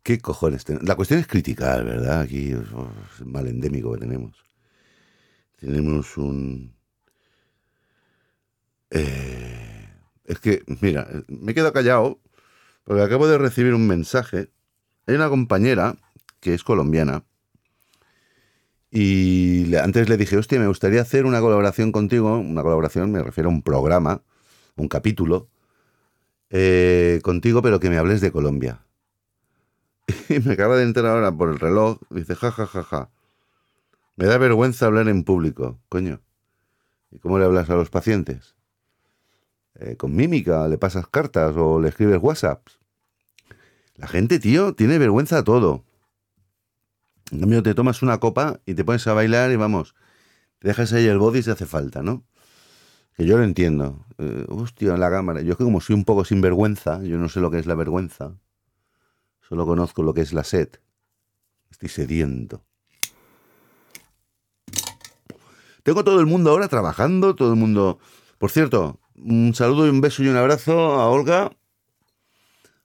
[0.03, 0.83] ¿Qué cojones tienes?
[0.83, 2.23] La cuestión es criticar, ¿verdad?
[2.23, 4.47] Aquí es mal endémico que tenemos
[5.57, 6.75] tenemos un...
[8.91, 9.89] Eh,
[10.25, 12.21] es que, mira, me he quedado callado
[12.87, 14.51] porque acabo de recibir un mensaje.
[15.07, 15.97] Hay una compañera
[16.41, 17.25] que es colombiana
[18.91, 23.51] y antes le dije, hostia, me gustaría hacer una colaboración contigo, una colaboración, me refiero
[23.51, 24.23] a un programa,
[24.75, 25.51] un capítulo,
[26.49, 28.87] eh, contigo, pero que me hables de Colombia.
[30.31, 33.11] Y me acaba de entrar ahora por el reloj, dice, ja, ja, ja, ja.
[34.17, 36.23] Me da vergüenza hablar en público, coño.
[37.11, 38.56] ¿Y cómo le hablas a los pacientes?
[39.79, 40.67] Eh, ¿Con mímica?
[40.69, 42.79] ¿Le pasas cartas o le escribes WhatsApps?
[43.97, 45.85] La gente, tío, tiene vergüenza a todo.
[47.31, 49.95] En cambio, te tomas una copa y te pones a bailar y vamos,
[50.59, 52.25] te dejas ahí el body si hace falta, ¿no?
[53.17, 54.05] Que yo lo entiendo.
[54.19, 55.41] Eh, hostia, en la cámara.
[55.41, 57.75] Yo es que como soy un poco sinvergüenza, yo no sé lo que es la
[57.75, 58.35] vergüenza.
[59.41, 60.69] Solo conozco lo que es la sed.
[61.71, 62.65] Estoy sediento.
[65.83, 67.99] Tengo todo el mundo ahora trabajando, todo el mundo...
[68.39, 71.53] Por cierto, un saludo y un beso y un abrazo a Olga.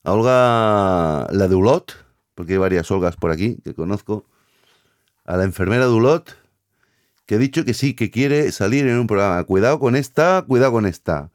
[0.03, 1.93] A Olga, la de Ulot,
[2.35, 4.25] porque hay varias Olgas por aquí que conozco.
[5.25, 6.23] A la enfermera de
[7.25, 9.43] que ha dicho que sí, que quiere salir en un programa.
[9.43, 11.31] Cuidado con esta, cuidado con esta.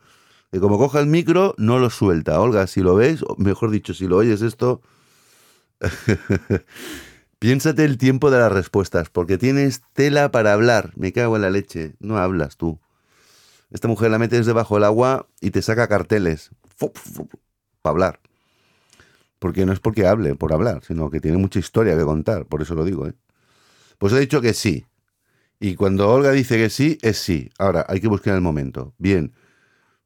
[0.50, 2.40] Que como coja el micro, no lo suelta.
[2.40, 4.82] Olga, si lo ves, o mejor dicho, si lo oyes esto,
[7.38, 10.92] Piénsate el tiempo de las respuestas, porque tienes tela para hablar.
[10.96, 11.94] Me cago en la leche.
[12.00, 12.80] No hablas tú.
[13.70, 16.50] Esta mujer la metes debajo del agua y te saca carteles.
[17.82, 18.20] Para hablar.
[19.38, 22.46] Porque no es porque hable por hablar, sino que tiene mucha historia que contar.
[22.46, 23.14] Por eso lo digo, ¿eh?
[23.98, 24.86] Pues he dicho que sí.
[25.58, 27.50] Y cuando Olga dice que sí, es sí.
[27.58, 28.94] Ahora, hay que buscar el momento.
[28.98, 29.32] Bien.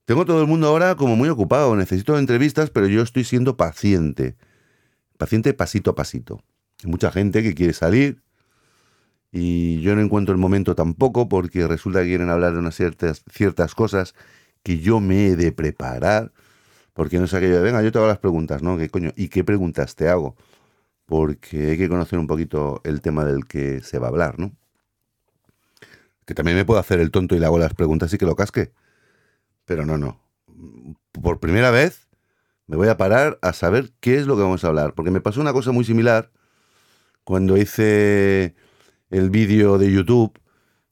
[0.05, 1.75] Tengo todo el mundo ahora como muy ocupado.
[1.77, 4.37] Necesito entrevistas, pero yo estoy siendo paciente.
[5.19, 6.43] Paciente pasito a pasito.
[6.83, 8.23] Hay mucha gente que quiere salir
[9.33, 13.23] y yo no encuentro el momento tampoco porque resulta que quieren hablar de unas ciertas,
[13.31, 14.15] ciertas cosas
[14.63, 16.33] que yo me he de preparar.
[16.93, 18.77] Porque no es aquello de, venga, yo te hago las preguntas, ¿no?
[18.77, 19.13] ¿Qué coño?
[19.17, 20.37] ¿Y qué preguntas te hago?
[21.07, 24.53] Porque hay que conocer un poquito el tema del que se va a hablar, ¿no?
[26.27, 28.37] Que también me puedo hacer el tonto y le hago las preguntas y que lo
[28.37, 28.73] casque.
[29.65, 30.21] Pero no, no.
[31.23, 32.09] Por primera vez
[32.67, 34.95] me voy a parar a saber qué es lo que vamos a hablar.
[34.95, 36.31] Porque me pasó una cosa muy similar
[37.25, 38.55] cuando hice
[39.11, 40.33] el vídeo de YouTube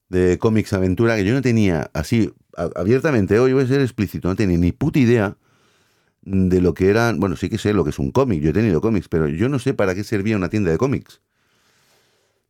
[0.09, 4.37] de cómics aventura, que yo no tenía así abiertamente, hoy voy a ser explícito, no
[4.37, 5.37] tenía ni puta idea
[6.23, 8.53] de lo que eran, bueno, sí que sé lo que es un cómic, yo he
[8.53, 11.21] tenido cómics, pero yo no sé para qué servía una tienda de cómics.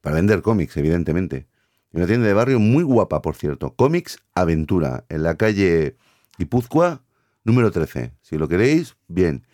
[0.00, 1.46] Para vender cómics, evidentemente.
[1.92, 3.74] Una tienda de barrio muy guapa, por cierto.
[3.74, 5.96] Cómics Aventura, en la calle
[6.38, 7.02] Guipúzcoa,
[7.44, 8.12] número 13.
[8.22, 9.44] Si lo queréis, bien.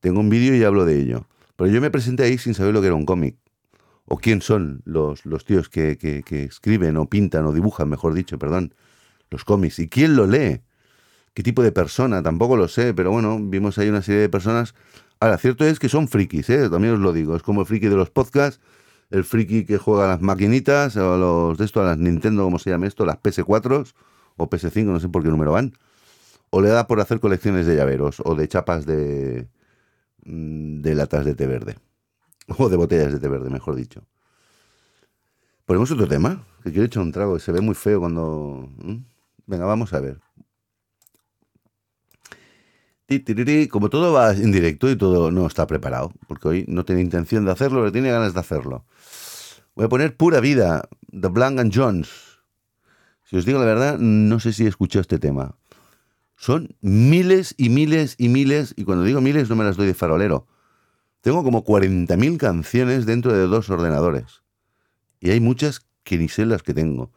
[0.00, 1.26] Tengo un vídeo y hablo de ello.
[1.56, 3.36] Pero yo me presenté ahí sin saber lo que era un cómic
[4.06, 8.38] o quién son los, los tíos que, que, escriben o pintan o dibujan, mejor dicho,
[8.38, 8.74] perdón,
[9.30, 9.78] los cómics.
[9.80, 10.62] ¿Y quién lo lee?
[11.34, 12.22] ¿Qué tipo de persona?
[12.22, 14.74] Tampoco lo sé, pero bueno, vimos ahí una serie de personas.
[15.20, 16.70] Ahora, cierto es que son frikis, ¿eh?
[16.70, 17.36] también os lo digo.
[17.36, 18.60] Es como el friki de los podcasts,
[19.10, 22.58] el friki que juega a las maquinitas, o los de esto, a las Nintendo, ¿cómo
[22.58, 23.04] se llama esto?
[23.04, 23.92] Las PS4
[24.36, 25.72] o PS5, no sé por qué número van.
[26.50, 29.48] O le da por hacer colecciones de llaveros o de chapas de,
[30.24, 31.76] mm, de latas de té verde.
[32.58, 34.02] O de botellas de té verde, mejor dicho.
[35.64, 38.68] Ponemos otro tema, que quiero echar un trago, se ve muy feo cuando...
[39.46, 40.20] Venga, vamos a ver.
[43.70, 47.44] Como todo va en directo y todo no está preparado, porque hoy no tiene intención
[47.44, 48.84] de hacerlo, pero tiene ganas de hacerlo.
[49.76, 52.08] Voy a poner Pura Vida, The Blank and Jones.
[53.24, 55.56] Si os digo la verdad, no sé si he escuchado este tema.
[56.36, 59.94] Son miles y miles y miles, y cuando digo miles no me las doy de
[59.94, 60.46] farolero.
[61.26, 64.44] Tengo como 40.000 canciones dentro de dos ordenadores.
[65.18, 67.10] Y hay muchas que ni sé las que tengo.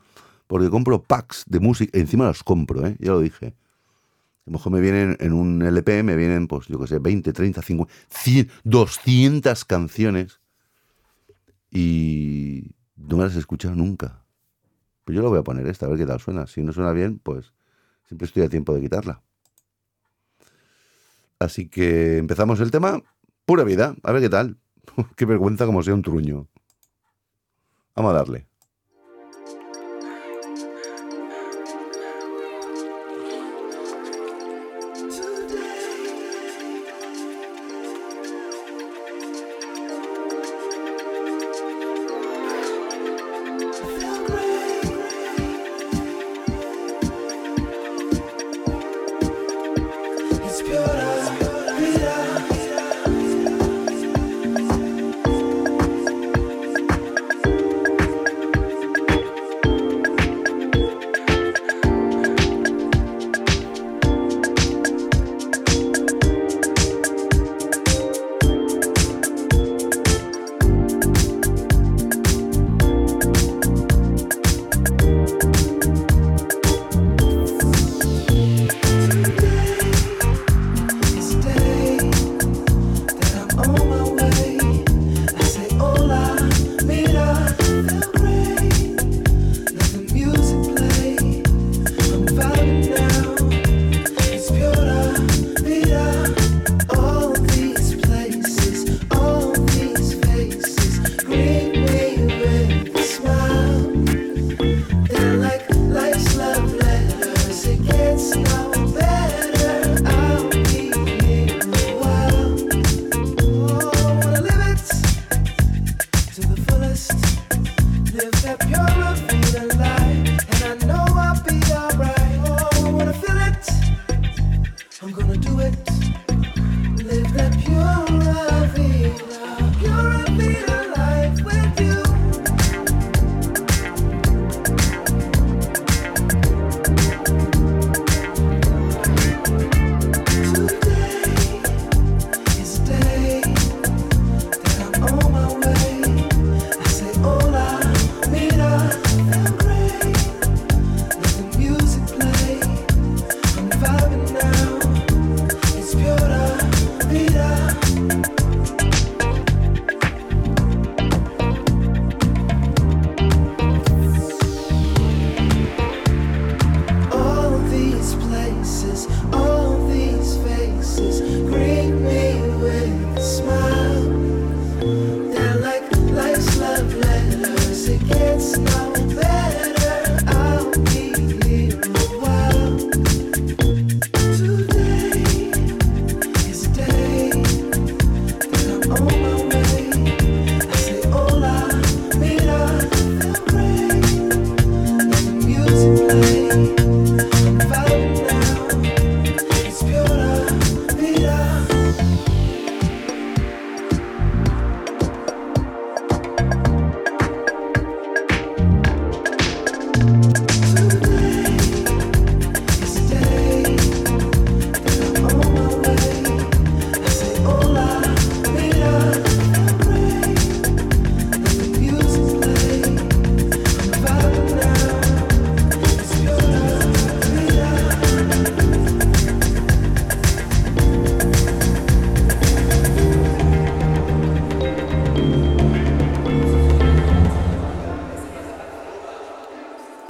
[0.47, 2.97] Porque compro packs de música, encima los compro, ¿eh?
[2.97, 6.79] ya lo dije a lo mejor me vienen en un LP, me vienen, pues yo
[6.79, 10.39] qué sé, 20, 30, 50, 100, 200 canciones
[11.69, 14.25] y no me las he escuchado nunca.
[15.03, 16.47] Pues yo lo voy a poner esta, a ver qué tal suena.
[16.47, 17.53] Si no suena bien, pues
[18.07, 19.21] siempre estoy a tiempo de quitarla.
[21.37, 23.03] Así que empezamos el tema.
[23.49, 24.59] Pura vida, a ver qué tal.
[25.15, 26.47] qué vergüenza como sea un truño.
[27.95, 28.48] Vamos a darle.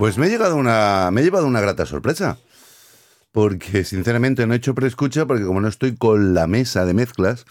[0.09, 2.39] Pues me he, llegado una, me llevado una grata sorpresa.
[3.31, 7.45] Porque sinceramente no he hecho preescucha porque como no estoy con la mesa de mezclas,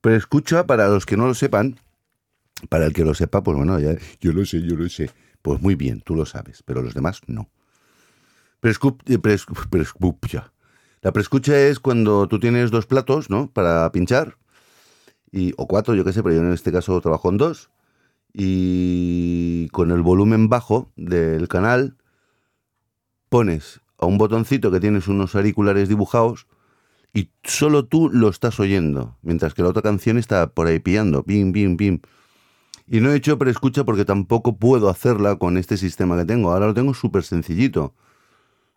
[0.00, 1.78] preescucha para los que no lo sepan,
[2.70, 5.10] para el que lo sepa, pues bueno, yo lo sé, yo lo sé.
[5.42, 7.50] Pues muy bien, tú lo sabes, pero los demás no.
[8.62, 10.50] Eh, preescucha.
[11.02, 13.50] La preescucha es cuando tú tienes dos platos, ¿no?
[13.50, 14.38] Para pinchar,
[15.30, 17.68] y, o cuatro, yo qué sé, pero yo en este caso trabajo en dos,
[18.32, 21.96] y con el volumen bajo del canal
[23.28, 26.46] pones a un botoncito que tienes unos auriculares dibujados
[27.14, 31.22] y solo tú lo estás oyendo, mientras que la otra canción está por ahí pillando,
[31.22, 32.00] pim, pim, pim.
[32.86, 36.52] Y no he hecho preescucha porque tampoco puedo hacerla con este sistema que tengo.
[36.52, 37.94] Ahora lo tengo súper sencillito.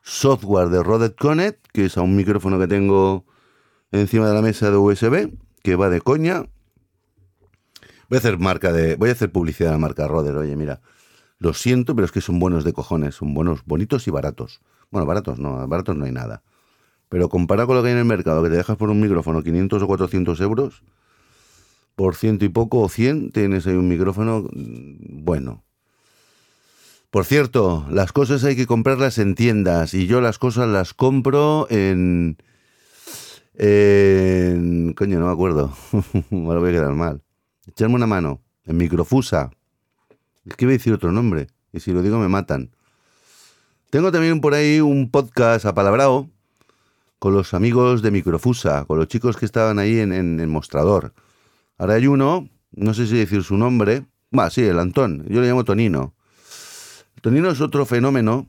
[0.01, 3.25] Software de Rode Connect, que es a un micrófono que tengo
[3.91, 5.33] encima de la mesa de USB,
[5.63, 6.45] que va de coña.
[8.09, 8.95] Voy a hacer marca de.
[8.95, 10.31] Voy a hacer publicidad de la marca Rode.
[10.31, 10.81] Oye, mira.
[11.37, 13.15] Lo siento, pero es que son buenos de cojones.
[13.15, 14.61] Son buenos, bonitos y baratos.
[14.89, 16.43] Bueno, baratos no, baratos no hay nada.
[17.09, 19.43] Pero comparado con lo que hay en el mercado, que te dejas por un micrófono
[19.43, 20.83] 500 o 400 euros,
[21.95, 25.63] por ciento y poco o 100 tienes ahí un micrófono mm, bueno.
[27.09, 31.67] Por cierto, las cosas hay que comprarlas en tiendas y yo las cosas las compro
[31.69, 32.37] en...
[33.53, 35.73] en coño, no me acuerdo.
[36.29, 37.21] me lo voy a quedar mal.
[37.67, 38.41] Echarme una mano.
[38.65, 39.51] En Microfusa.
[40.45, 41.47] Es que voy a decir otro nombre.
[41.71, 42.71] Y si lo digo me matan.
[43.89, 46.29] Tengo también por ahí un podcast apalabrado
[47.19, 51.13] con los amigos de Microfusa, con los chicos que estaban ahí en, el mostrador.
[51.77, 54.05] Ahora hay uno, no sé si decir su nombre.
[54.37, 55.25] Va, sí, el Antón.
[55.29, 56.13] Yo le llamo Tonino.
[57.21, 58.47] Tonino es otro fenómeno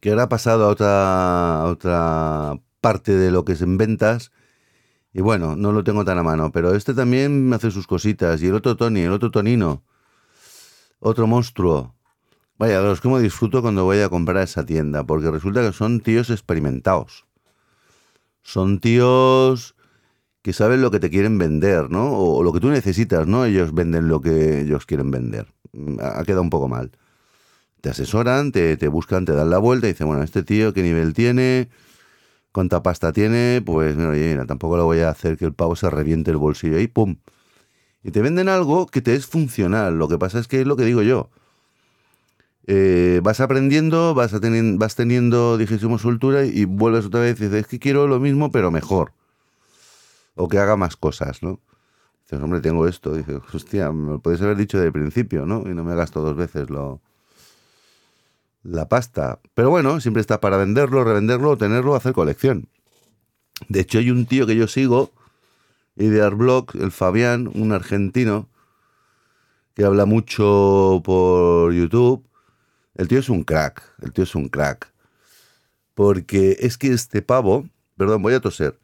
[0.00, 4.32] que ahora ha pasado a otra, a otra parte de lo que es en ventas.
[5.12, 8.42] Y bueno, no lo tengo tan a mano, pero este también me hace sus cositas.
[8.42, 9.82] Y el otro Tony, el otro Tonino,
[11.00, 11.94] otro monstruo.
[12.58, 16.00] Vaya, los me disfruto cuando voy a comprar a esa tienda, porque resulta que son
[16.00, 17.26] tíos experimentados.
[18.42, 19.74] Son tíos
[20.42, 22.12] que saben lo que te quieren vender, ¿no?
[22.12, 23.44] O lo que tú necesitas, ¿no?
[23.44, 25.52] Ellos venden lo que ellos quieren vender.
[26.00, 26.90] Ha quedado un poco mal.
[27.80, 31.14] Te asesoran, te, buscan, te dan la vuelta y dicen, bueno, este tío, ¿qué nivel
[31.14, 31.68] tiene?
[32.52, 33.62] ¿Cuánta pasta tiene?
[33.64, 36.78] Pues mira, mira, tampoco lo voy a hacer que el pavo se reviente el bolsillo
[36.78, 37.16] y ¡pum!
[38.04, 39.98] Y te venden algo que te es funcional.
[39.98, 41.30] Lo que pasa es que es lo que digo yo
[42.66, 47.62] eh, vas aprendiendo, vas, teniendo, vas teniendo, dijésemos, soltura y vuelves otra vez y dices,
[47.62, 49.12] es que quiero lo mismo, pero mejor.
[50.34, 51.60] O que haga más cosas, ¿no?
[52.22, 53.14] Dices, hombre, tengo esto.
[53.14, 55.62] Dices, hostia, me lo podéis haber dicho el principio, ¿no?
[55.68, 57.00] Y no me gasto dos veces lo,
[58.62, 59.40] la pasta.
[59.54, 62.68] Pero bueno, siempre está para venderlo, revenderlo, tenerlo, hacer colección.
[63.68, 65.10] De hecho, hay un tío que yo sigo,
[65.96, 66.34] Idear
[66.74, 68.48] el Fabián, un argentino,
[69.74, 72.26] que habla mucho por YouTube
[72.94, 74.92] el tío es un crack, el tío es un crack.
[75.94, 78.78] Porque es que este pavo, perdón, voy a toser.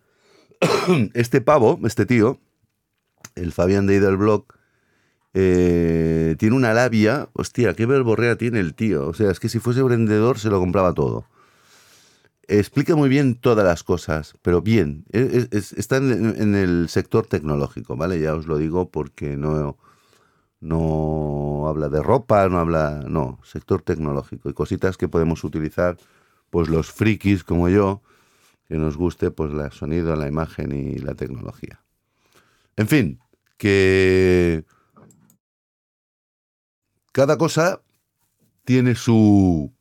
[1.15, 2.41] Este pavo, este tío,
[3.35, 4.47] el Fabián de Idelblog,
[5.35, 7.29] eh, tiene una labia.
[7.33, 9.09] Hostia, qué verborrea tiene el tío.
[9.09, 11.27] O sea, es que si fuese vendedor se lo compraba todo.
[12.49, 15.05] Explica muy bien todas las cosas, pero bien.
[15.13, 18.21] está en, el sector tecnológico, ¿vale?
[18.21, 19.77] Ya os lo digo porque no,
[20.61, 25.99] no habla de ropa, no habla, no, sector tecnológico y cositas que podemos utilizar,
[26.49, 28.01] pues los frikis como yo,
[28.67, 31.83] que nos guste pues el sonido, la imagen y la tecnología.
[32.77, 33.21] En fin,
[33.59, 34.65] que
[37.13, 37.83] cada cosa
[38.65, 39.73] tiene su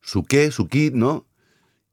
[0.00, 1.26] su qué, su kit, ¿no?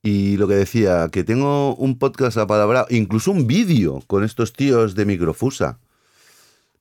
[0.01, 4.53] Y lo que decía, que tengo un podcast a palabra, incluso un vídeo con estos
[4.53, 5.79] tíos de Microfusa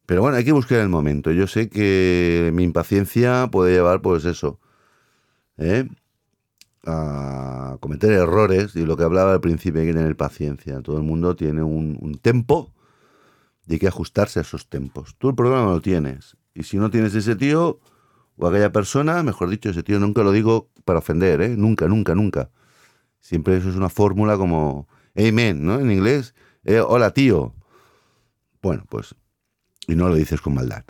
[0.06, 1.32] pero bueno, hay que buscar el momento.
[1.32, 4.60] Yo sé que mi impaciencia puede llevar, pues eso,
[5.58, 5.88] ¿eh?
[6.86, 8.76] a cometer errores.
[8.76, 10.80] Y lo que hablaba al principio, hay que tener paciencia.
[10.80, 12.72] Todo el mundo tiene un, un tempo
[13.66, 15.16] y hay que ajustarse a esos tempos.
[15.18, 16.36] Tú el programa lo tienes.
[16.56, 17.78] Y si no tienes ese tío
[18.38, 21.56] o aquella persona, mejor dicho, ese tío nunca lo digo para ofender, ¿eh?
[21.56, 22.50] Nunca, nunca, nunca.
[23.20, 25.78] Siempre eso es una fórmula como amen, ¿no?
[25.78, 26.34] En inglés,
[26.64, 27.54] eh, hola tío.
[28.62, 29.14] Bueno, pues
[29.86, 30.84] y no lo dices con maldad.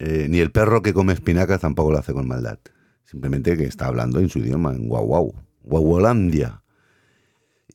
[0.00, 2.58] Eh, ni el perro que come espinacas tampoco lo hace con maldad.
[3.04, 6.64] Simplemente que está hablando en su idioma, en guau guau, guauolandia.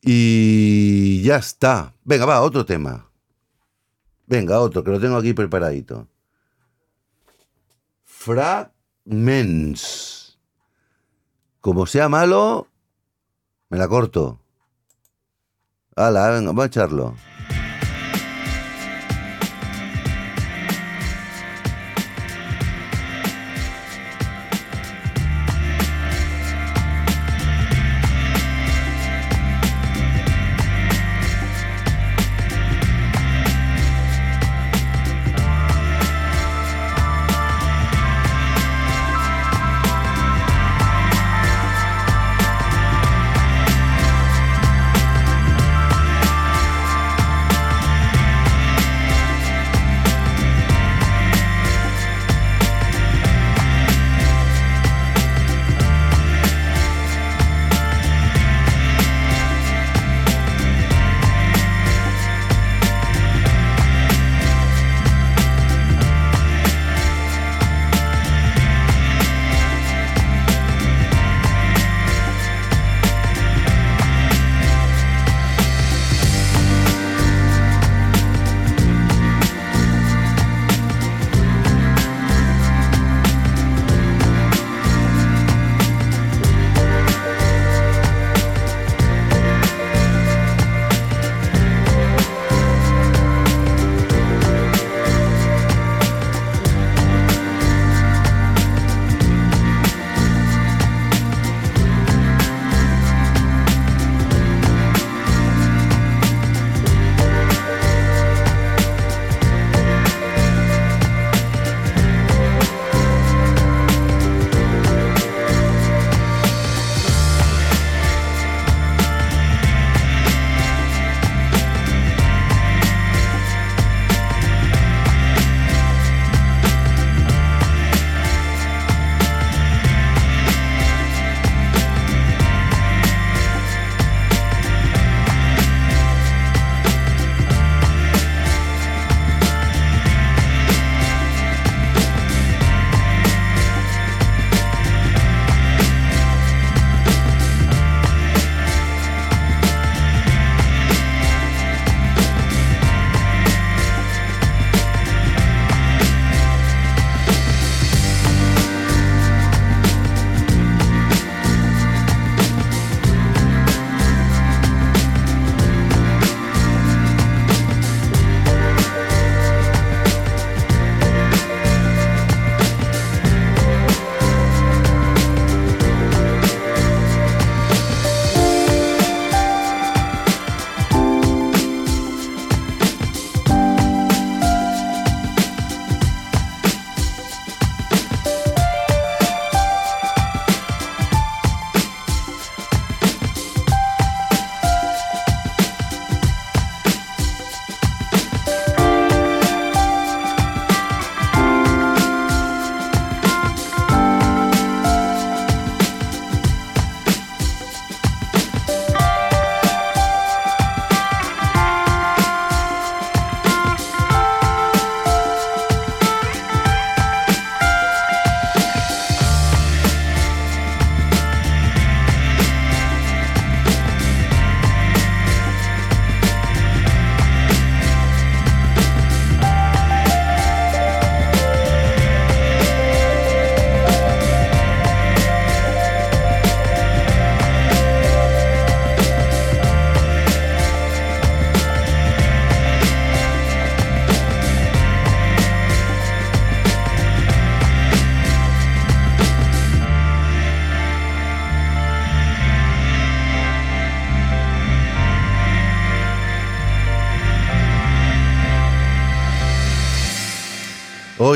[0.02, 1.94] Y ya está.
[2.04, 3.10] Venga, va, otro tema.
[4.26, 6.06] Venga, otro, que lo tengo aquí preparadito.
[8.18, 9.86] Fragments.
[11.60, 12.66] Como sea malo,
[13.70, 14.40] me la corto.
[15.94, 17.14] Hala, venga, vamos a echarlo.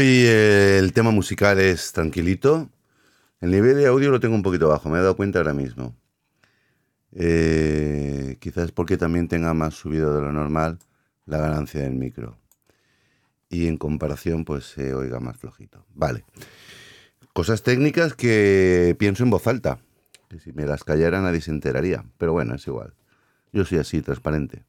[0.03, 2.68] Hoy eh, el tema musical es tranquilito.
[3.40, 5.94] El nivel de audio lo tengo un poquito bajo, me he dado cuenta ahora mismo.
[7.12, 10.80] Eh, quizás porque también tenga más subido de lo normal
[11.24, 12.36] la ganancia del micro.
[13.48, 15.86] Y en comparación, pues se oiga más flojito.
[15.94, 16.24] Vale.
[17.32, 19.78] Cosas técnicas que pienso en voz alta.
[20.28, 22.05] Que si me las callara nadie se enteraría.
[22.18, 22.92] Pero bueno, es igual.
[23.53, 24.64] Yo soy así, transparente.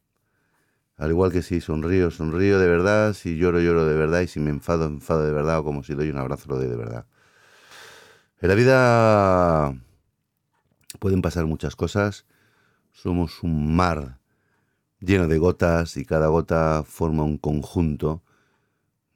[0.97, 4.39] Al igual que si sonrío, sonrío de verdad, si lloro, lloro de verdad, y si
[4.39, 7.05] me enfado, enfado de verdad, o como si doy un abrazo, lo doy de verdad.
[8.41, 9.75] En la vida
[10.99, 12.25] pueden pasar muchas cosas.
[12.91, 14.19] Somos un mar
[14.99, 18.23] lleno de gotas y cada gota forma un conjunto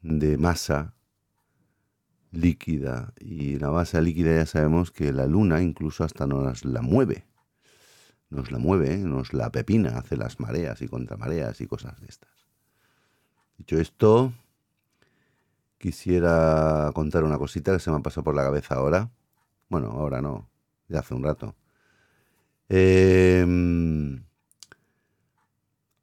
[0.01, 0.95] de masa
[2.31, 3.13] líquida.
[3.19, 7.27] Y la masa líquida ya sabemos que la luna incluso hasta nos la mueve
[8.29, 12.29] nos la mueve, nos la pepina, hace las mareas y contramareas y cosas de estas.
[13.57, 14.33] Dicho esto,
[15.77, 19.09] quisiera contar una cosita que se me ha pasado por la cabeza ahora.
[19.69, 20.49] Bueno, ahora no,
[20.87, 21.55] ya hace un rato.
[22.69, 24.23] Em,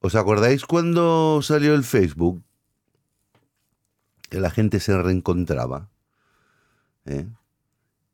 [0.01, 2.43] ¿Os acordáis cuando salió el Facebook?
[4.29, 5.91] Que la gente se reencontraba.
[7.07, 7.27] ¿eh?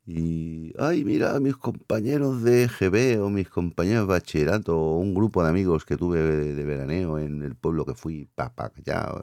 [0.05, 5.43] Y, ay, mira, mis compañeros de GB o mis compañeros de bachillerato o un grupo
[5.43, 9.13] de amigos que tuve de, veraneo en el pueblo que fui, pa, allá,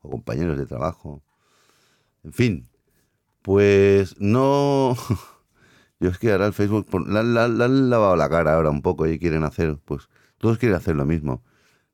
[0.00, 1.22] o compañeros de trabajo.
[2.24, 2.68] En fin,
[3.42, 4.96] pues no...
[6.00, 9.18] Yo es que ahora el Facebook, le han lavado la cara ahora un poco y
[9.18, 11.42] quieren hacer, pues todos quieren hacer lo mismo.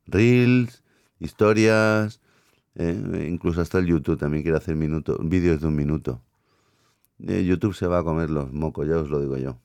[0.06, 0.82] Reels,
[1.20, 2.20] historias,
[2.74, 6.22] eh, incluso hasta el YouTube también quiere hacer minutos, vídeos de un minuto.
[7.18, 9.58] YouTube se va a comer los mocos, ya os lo digo yo.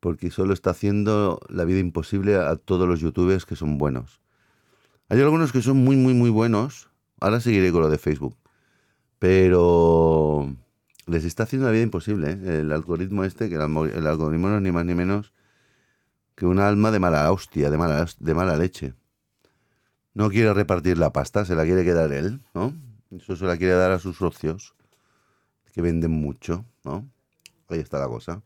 [0.00, 4.20] Porque solo está haciendo la vida imposible a todos los youtubers que son buenos.
[5.08, 6.90] Hay algunos que son muy, muy, muy buenos.
[7.20, 8.36] Ahora seguiré con lo de Facebook.
[9.18, 10.54] Pero
[11.06, 12.32] les está haciendo la vida imposible.
[12.32, 12.60] ¿eh?
[12.60, 15.32] El algoritmo este, que el, algoritmo no es ni más ni menos
[16.34, 18.94] que un alma de mala hostia, de mala, de mala leche.
[20.12, 22.74] No quiere repartir la pasta, se la quiere quedar él, ¿no?
[23.10, 24.75] Eso se la quiere dar a sus socios
[25.76, 27.06] que venden mucho, ¿no?
[27.68, 28.42] Ahí está la cosa.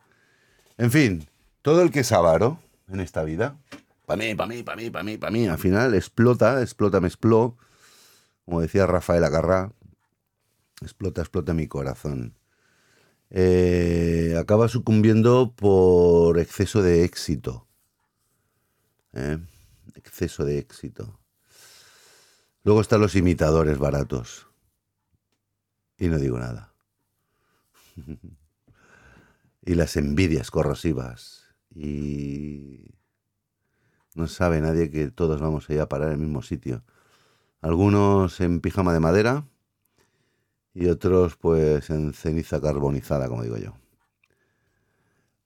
[0.77, 1.29] En fin,
[1.63, 2.59] todo el que es avaro
[2.89, 3.57] en esta vida,
[4.05, 7.07] para mí, para mí, para mí, para mí, para mí, al final explota, explota, me
[7.07, 7.57] expló,
[8.45, 9.73] como decía Rafael Agarrá,
[10.83, 12.35] explota, explota mi corazón.
[13.31, 17.69] Eh, acaba sucumbiendo por exceso de éxito.
[19.13, 19.39] ¿eh?
[19.95, 21.21] Exceso de éxito.
[22.65, 24.49] Luego están los imitadores baratos.
[25.97, 26.70] Y no digo nada.
[29.63, 31.45] y las envidias corrosivas.
[31.75, 32.95] Y
[34.15, 36.83] no sabe nadie que todos vamos a ir a parar al mismo sitio.
[37.61, 39.47] Algunos en pijama de madera
[40.75, 43.75] y otros pues en ceniza carbonizada, como digo yo.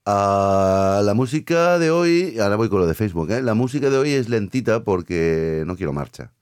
[0.07, 3.43] a la música de hoy, ahora voy con lo de Facebook, ¿eh?
[3.43, 6.33] la música de hoy es lentita porque no quiero marcha.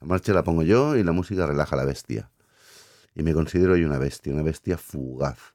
[0.00, 2.30] La marcha la pongo yo y la música relaja a la bestia
[3.14, 5.54] y me considero hoy una bestia, una bestia fugaz.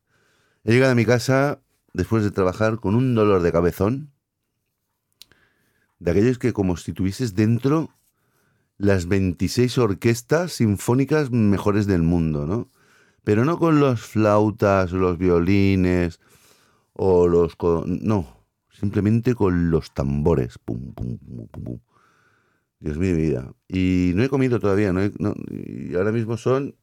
[0.63, 1.61] He llegado a mi casa
[1.93, 4.11] después de trabajar con un dolor de cabezón,
[5.99, 7.89] de aquellos que como si tuvieses dentro
[8.77, 12.69] las 26 orquestas sinfónicas mejores del mundo, ¿no?
[13.25, 16.21] Pero no con los flautas, los violines
[16.93, 17.57] o los...
[17.85, 20.57] no, simplemente con los tambores.
[20.57, 21.79] Pum, pum, pum, pum,
[22.79, 23.53] Dios mío, mi vida.
[23.67, 25.01] Y no he comido todavía, no,
[25.49, 26.75] y ahora mismo son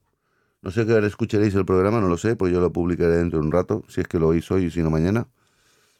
[0.67, 3.39] no sé qué hora escucharéis el programa, no lo sé, pues yo lo publicaré dentro
[3.39, 5.29] de un rato, si es que lo oís hoy y si no mañana.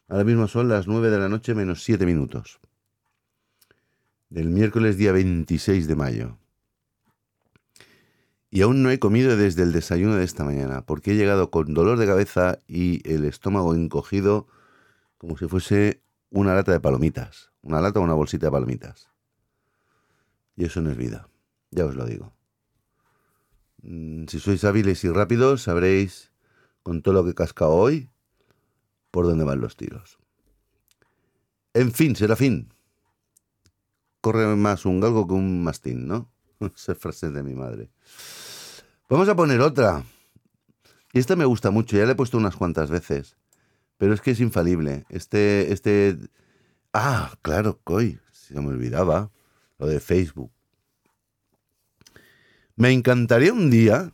[0.09, 2.59] Ahora mismo son las 9 de la noche menos 7 minutos.
[4.29, 6.39] Del miércoles día 26 de mayo.
[8.51, 11.73] Y aún no he comido desde el desayuno de esta mañana, porque he llegado con
[11.73, 14.49] dolor de cabeza y el estómago encogido
[15.17, 17.53] como si fuese una lata de palomitas.
[17.63, 19.11] Una lata o una bolsita de palomitas.
[20.57, 21.29] Y eso no es vida,
[21.71, 22.36] ya os lo digo.
[23.89, 26.33] Mm, si sois hábiles y rápidos, sabréis
[26.83, 28.11] con todo lo que he cascado hoy
[29.13, 30.19] por dónde van los tiros.
[31.73, 32.73] En fin, será fin.
[34.21, 36.33] Corre más un galgo que un mastín, ¿no?
[36.75, 37.91] Esa frase de mi madre.
[39.09, 40.03] Vamos a poner otra.
[41.13, 43.37] Y esta me gusta mucho, ya la he puesto unas cuantas veces.
[43.99, 45.07] Pero es que es infalible.
[45.11, 46.19] Este, este.
[46.93, 48.19] Ah, claro, coy.
[48.33, 49.31] Se me olvidaba.
[49.79, 50.51] Lo de Facebook.
[52.77, 54.13] Me encantaría un día,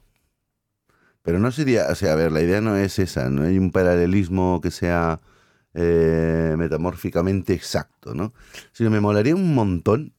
[1.23, 3.73] pero no sería, o sea, a ver, la idea no es esa, no hay un
[3.73, 5.21] paralelismo que sea
[5.75, 8.33] eh, metamórficamente exacto, ¿no?
[8.73, 10.15] Sino me molaría un montón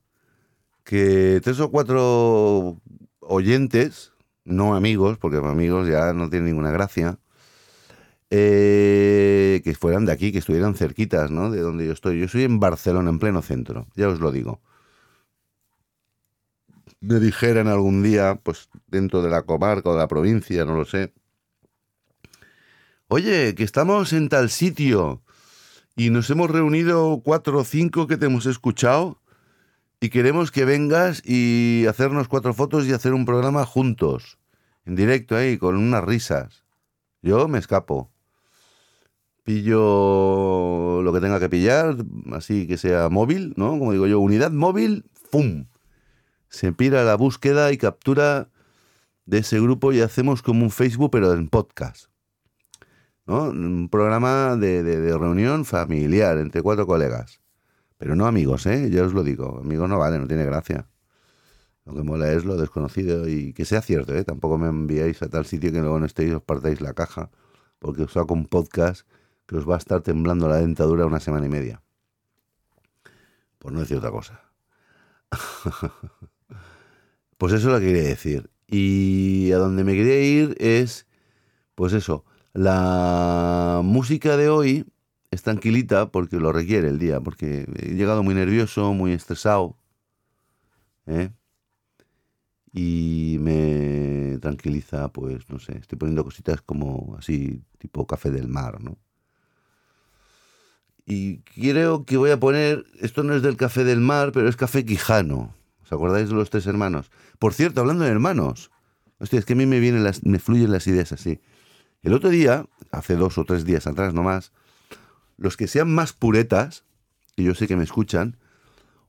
[0.84, 2.82] que tres o cuatro
[3.22, 4.14] oyentes,
[4.46, 7.20] no amigos, porque amigos ya no tienen ninguna gracia,
[8.30, 11.52] eh, que fueran de aquí, que estuvieran cerquitas, ¿no?
[11.52, 12.20] De donde yo estoy.
[12.20, 14.62] Yo soy en Barcelona, en pleno centro, ya os lo digo.
[17.04, 20.86] Me dijeran algún día, pues dentro de la comarca o de la provincia, no lo
[20.86, 21.14] sé.
[23.10, 25.22] Oye, que estamos en tal sitio
[25.98, 29.22] y nos hemos reunido cuatro o cinco que te hemos escuchado
[30.00, 34.40] y queremos que vengas y hacernos cuatro fotos y hacer un programa juntos,
[34.86, 36.64] en directo ahí, con unas risas.
[37.22, 38.14] Yo me escapo
[39.44, 41.98] pillo lo que tenga que pillar,
[42.32, 43.78] así que sea móvil, ¿no?
[43.78, 45.66] Como digo yo, unidad móvil, ¡fum!
[46.54, 48.52] Se pira la búsqueda y captura
[49.26, 52.12] de ese grupo y hacemos como un Facebook, pero en podcast.
[53.26, 53.46] ¿no?
[53.46, 57.42] Un programa de, reunión familiar entre cuatro colegas.
[57.98, 58.92] Pero no amigos, ¿eh?
[58.92, 59.62] Ya os lo digo.
[59.62, 60.88] Amigos no vale, no tiene gracia.
[61.86, 64.24] Lo que mola es lo desconocido y que sea cierto, ¿eh?
[64.24, 67.32] Tampoco me enviáis a tal sitio que luego no estéis os partáis la caja.
[67.80, 69.08] Porque os saco un podcast
[69.48, 71.82] que os va a estar temblando la dentadura una semana y media.
[73.58, 74.40] Por no decir otra cosa.
[77.44, 78.50] pues eso lo quería decir.
[78.68, 81.08] Y a donde me quería ir es,
[81.76, 82.24] pues eso,
[82.54, 84.86] la música de hoy
[85.30, 89.78] es tranquilita porque lo requiere el día, porque he llegado muy nervioso, muy estresado.
[91.06, 91.32] ¿eh?
[92.72, 98.82] Y me tranquiliza, pues no sé, estoy poniendo cositas como así, tipo café del mar,
[98.82, 98.98] ¿no?
[101.06, 104.56] Y creo que voy a poner, esto no es del café del mar, pero es
[104.56, 105.54] café quijano.
[105.94, 107.12] ¿Os acordáis de los tres hermanos?
[107.38, 108.72] Por cierto, hablando de hermanos,
[109.20, 111.40] hostia, es que a mí me vienen las, me fluyen las ideas así.
[112.02, 114.52] El otro día, hace dos o tres días atrás nomás,
[115.38, 116.84] los que sean más puretas,
[117.36, 118.38] y yo sé que me escuchan,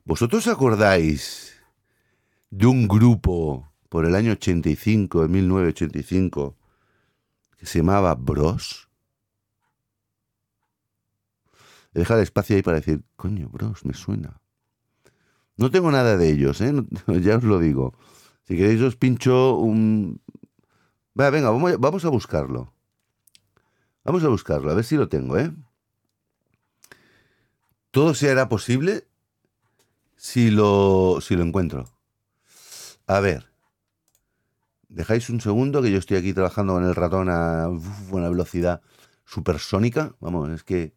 [0.05, 1.55] ¿vosotros acordáis
[2.51, 6.55] de un grupo por el año 85, de 1985,
[7.57, 8.91] que se llamaba Bros?
[11.95, 14.41] dejar espacio ahí para decir, coño, bros, me suena.
[15.57, 16.73] No tengo nada de ellos, ¿eh?
[17.21, 17.95] ya os lo digo.
[18.47, 20.21] Si queréis os pincho un...
[21.19, 22.73] Va, venga, vamos, a buscarlo.
[24.05, 25.53] Vamos a buscarlo, a ver si lo tengo, ¿eh?
[27.91, 29.07] Todo se posible
[30.17, 31.85] si lo, si lo encuentro.
[33.07, 33.51] A ver.
[34.89, 37.69] Dejáis un segundo que yo estoy aquí trabajando con el ratón a
[38.11, 38.83] una velocidad
[39.25, 40.15] supersónica.
[40.21, 40.95] Vamos, es que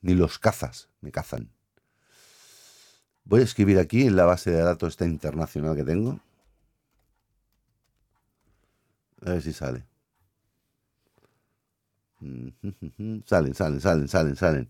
[0.00, 1.50] ni los cazas me cazan.
[3.28, 6.18] Voy a escribir aquí en la base de datos esta internacional que tengo.
[9.24, 9.84] A ver si sale.
[13.26, 14.68] Salen, salen, salen, salen, salen.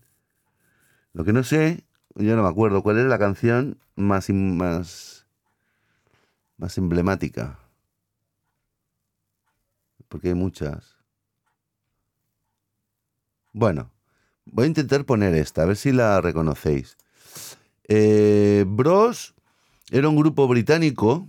[1.13, 1.83] Lo que no sé,
[2.15, 5.25] yo no me acuerdo cuál es la canción más, más,
[6.57, 7.57] más emblemática.
[10.07, 10.97] Porque hay muchas.
[13.53, 13.89] Bueno,
[14.51, 16.97] Voy a intentar poner esta, a ver si la reconocéis.
[17.91, 19.33] Eh, Bros
[19.89, 21.27] era un grupo británico,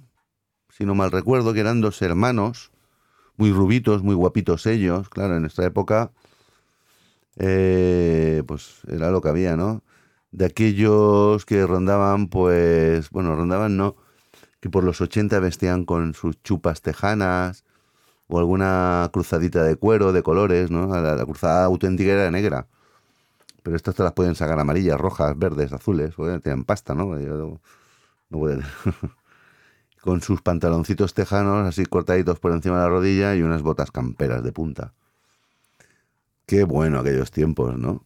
[0.69, 2.71] si no mal recuerdo, que eran dos hermanos,
[3.39, 5.09] muy rubitos, muy guapitos ellos.
[5.09, 6.13] Claro, en esta época,
[7.39, 9.83] eh, pues era lo que había, ¿no?
[10.33, 13.97] De aquellos que rondaban, pues, bueno, rondaban no,
[14.61, 17.65] que por los 80 vestían con sus chupas tejanas
[18.29, 20.89] o alguna cruzadita de cuero, de colores, ¿no?
[20.89, 22.69] la cruzada auténtica era negra.
[23.63, 27.17] Pero estas te las pueden sacar amarillas, rojas, verdes, azules, tienen pasta, ¿no?
[27.17, 27.61] no
[30.01, 34.43] Con sus pantaloncitos tejanos así cortaditos por encima de la rodilla y unas botas camperas
[34.43, 34.95] de punta.
[36.47, 38.05] Qué bueno aquellos tiempos, ¿no?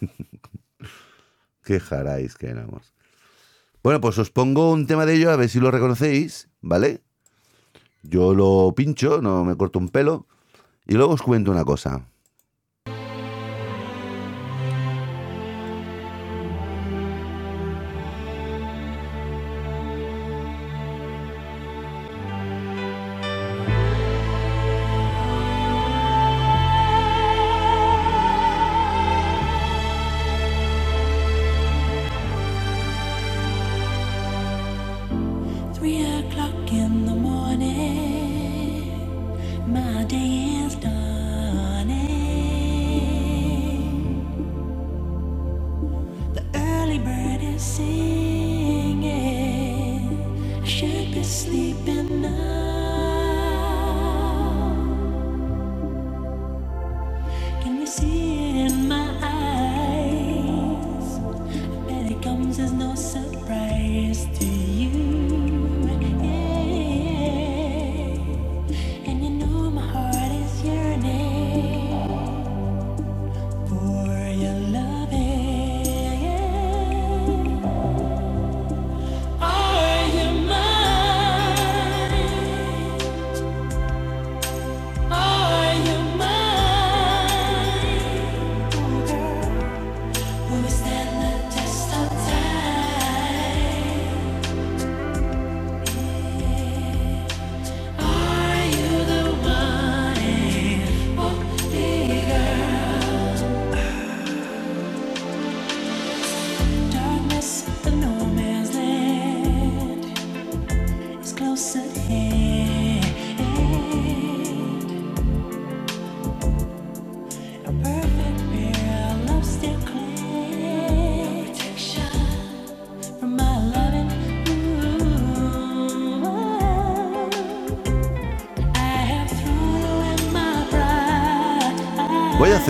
[1.62, 2.94] Qué jaráis que éramos.
[3.82, 7.02] Bueno, pues os pongo un tema de ello, a ver si lo reconocéis, ¿vale?
[8.02, 10.26] Yo lo pincho, no me corto un pelo,
[10.86, 12.09] y luego os cuento una cosa.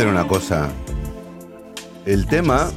[0.01, 0.73] Hacer una cosa.
[2.07, 2.71] El tema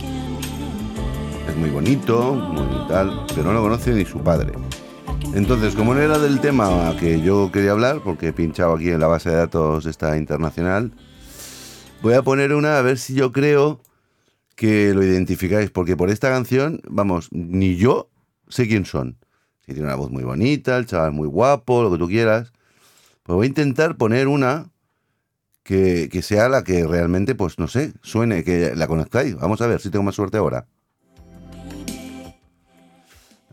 [1.47, 4.51] es muy bonito, muy tal, pero no lo conoce ni su padre.
[5.33, 8.99] Entonces, como no era del tema que yo quería hablar, porque he pinchado aquí en
[8.99, 10.91] la base de datos esta internacional,
[12.01, 13.79] voy a poner una a ver si yo creo
[14.57, 18.09] que lo identificáis, porque por esta canción, vamos, ni yo
[18.49, 19.15] sé quién son.
[19.65, 22.51] Si tiene una voz muy bonita, el chaval muy guapo, lo que tú quieras.
[23.23, 24.72] Pues voy a intentar poner una
[25.63, 29.35] que, sea la que realmente, pues no sé, suene, que la conozcáis.
[29.35, 30.67] Vamos a ver si tengo más suerte ahora.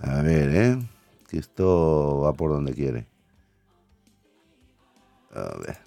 [0.03, 0.79] A ver, ¿eh?
[1.29, 3.07] Que esto va por donde quiere.
[5.33, 5.79] A ver.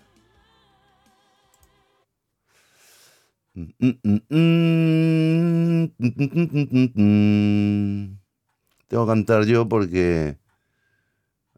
[8.87, 10.37] Tengo que cantar yo porque...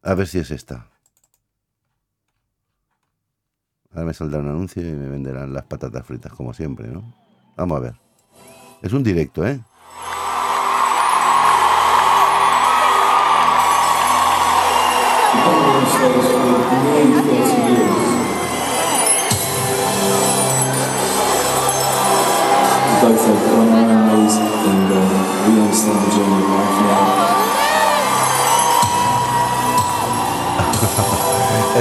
[0.01, 0.89] A ver si es esta.
[3.95, 7.01] Ahora me saldrá un anuncio y me venderán las patatas fritas como siempre, ¿no?
[7.55, 7.93] Vamos a ver.
[8.81, 9.57] Es un directo, ¿eh?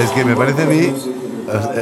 [0.01, 1.24] Es que me parece a mí.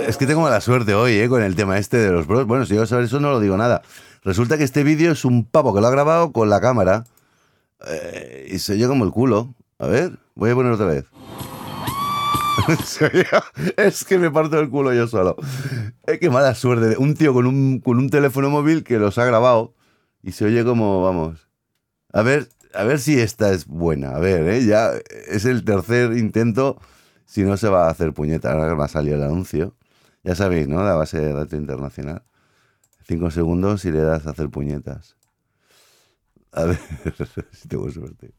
[0.06, 1.28] Es que tengo mala suerte hoy, ¿eh?
[1.28, 2.46] Con el tema este de los bros.
[2.46, 3.82] Bueno, si yo a saber eso, no lo digo nada.
[4.22, 7.04] Resulta que este vídeo es un pavo que lo ha grabado con la cámara.
[7.86, 9.54] Eh, y se oye como el culo.
[9.78, 11.06] A ver, voy a poner otra vez.
[13.76, 15.36] es que me parto el culo yo solo.
[16.06, 16.96] Es que mala suerte.
[16.98, 19.74] Un tío con un, con un teléfono móvil que los ha grabado
[20.22, 21.48] y se oye como, vamos.
[22.12, 24.10] A ver, a ver si esta es buena.
[24.10, 24.64] A ver, ¿eh?
[24.66, 24.92] ya
[25.28, 26.78] es el tercer intento.
[27.26, 29.74] Si no se va a hacer puñeta, ahora va a salir el anuncio.
[30.22, 30.82] Ya sabéis, ¿no?
[30.84, 32.22] La base de datos internacional.
[33.06, 35.16] Cinco segundos y le das a hacer puñetas.
[36.52, 36.78] A ver
[37.52, 38.34] si tengo suerte.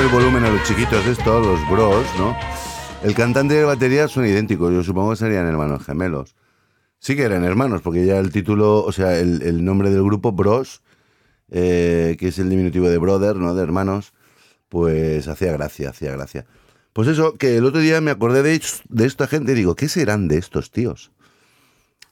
[0.00, 2.36] El volumen a los chiquitos estos, los bros, ¿no?
[3.02, 6.36] El cantante de batería son idénticos, yo supongo que serían hermanos gemelos.
[7.00, 10.82] Sí que eran hermanos, porque ya el título, o sea, el, nombre del grupo, Bros,
[11.50, 13.56] eh, que es el diminutivo de brother, ¿no?
[13.56, 14.12] De hermanos,
[14.68, 16.46] pues hacía gracia, hacía gracia.
[16.92, 19.88] Pues eso, que el otro día me acordé de, de esta gente y digo, ¿qué
[19.88, 21.10] serán de estos tíos?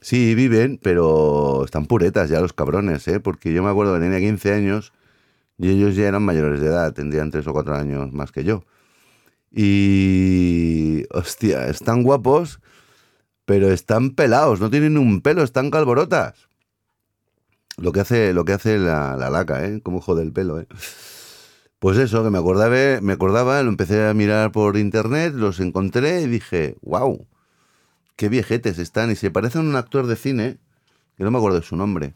[0.00, 3.20] Sí, viven, pero están puretas ya los cabrones, ¿eh?
[3.20, 4.92] Porque yo me acuerdo que tenía 15 años
[5.58, 8.64] y ellos ya eran mayores de edad, tendrían 3 o 4 años más que yo.
[9.50, 11.04] Y.
[11.12, 12.60] Hostia, están guapos,
[13.46, 16.48] pero están pelados, no tienen un pelo, están calborotas.
[17.78, 19.80] Lo que hace, lo que hace la, laca, ¿eh?
[19.82, 20.66] Como jode el pelo, ¿eh?
[21.78, 26.22] Pues eso, que me acordaba, me acordaba, lo empecé a mirar por internet, los encontré
[26.22, 27.26] y dije, wow,
[28.16, 29.10] qué viejetes están.
[29.10, 30.58] Y se parecen a un actor de cine,
[31.16, 32.14] que no me acuerdo de su nombre.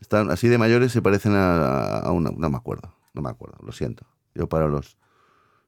[0.00, 2.30] Están así de mayores, se parecen a, una.
[2.30, 4.06] No me acuerdo, no me acuerdo, lo siento.
[4.34, 4.96] Yo para los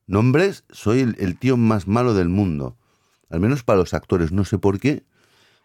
[0.06, 2.76] nombres soy el, tío más malo del mundo.
[3.28, 5.04] Al menos para los actores, no sé por qué.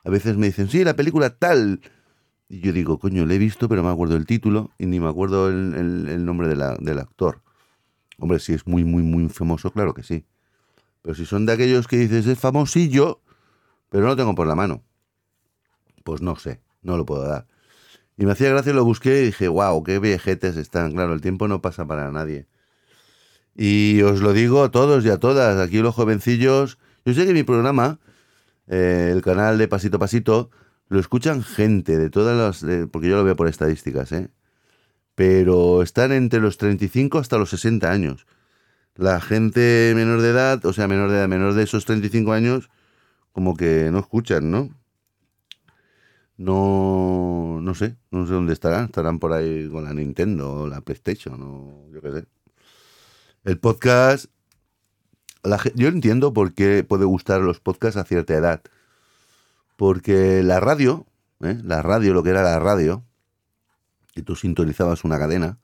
[0.04, 1.82] A veces me dicen, sí, la película tal.
[2.50, 5.10] Y yo digo, coño, le he visto, pero me acuerdo el título y ni me
[5.10, 7.42] acuerdo el, nombre del actor.
[8.20, 10.26] Hombre, si es muy, muy, muy famoso, claro que sí.
[11.02, 13.22] Pero si son de aquellos que dices, es famosillo,
[13.90, 14.84] pero no lo tengo por la mano.
[16.04, 17.48] Pues no sé, no lo puedo dar.
[18.18, 20.94] Y me hacía gracia, lo busqué y dije, wow, qué viejetes están.
[20.94, 22.48] Claro, el tiempo no pasa para nadie.
[23.56, 26.78] Y os lo digo a todos y a todas, aquí los jovencillos.
[27.06, 28.00] Yo sé que mi programa,
[28.68, 30.50] eh, el canal de Pasito Pasito,
[30.90, 32.90] lo escuchan gente de todas las.
[32.92, 34.30] porque yo lo veo por estadísticas, ¿eh?
[35.16, 38.28] Pero están entre los 35 hasta los 60 años.
[38.96, 42.70] La gente menor de edad, o sea, menor de edad, menor de esos 35 años,
[43.32, 44.70] como que no escuchan, ¿no?
[46.38, 48.86] No, no sé, no sé dónde estarán.
[48.86, 52.26] Estarán por ahí con la Nintendo o la PlayStation o yo qué sé.
[53.44, 54.26] El podcast,
[55.76, 58.62] yo entiendo por qué puede gustar los podcasts a cierta edad.
[59.78, 61.06] Porque la radio,
[61.42, 61.58] ¿eh?
[61.64, 63.04] la radio, lo que era la radio,
[64.16, 65.60] y tú sintonizabas una cadena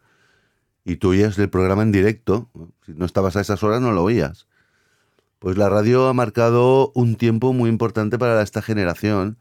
[0.85, 2.49] y tú oías el programa en directo,
[2.85, 4.47] si no estabas a esas horas no lo oías.
[5.39, 9.37] Pues la radio ha marcado un tiempo muy importante para esta generación,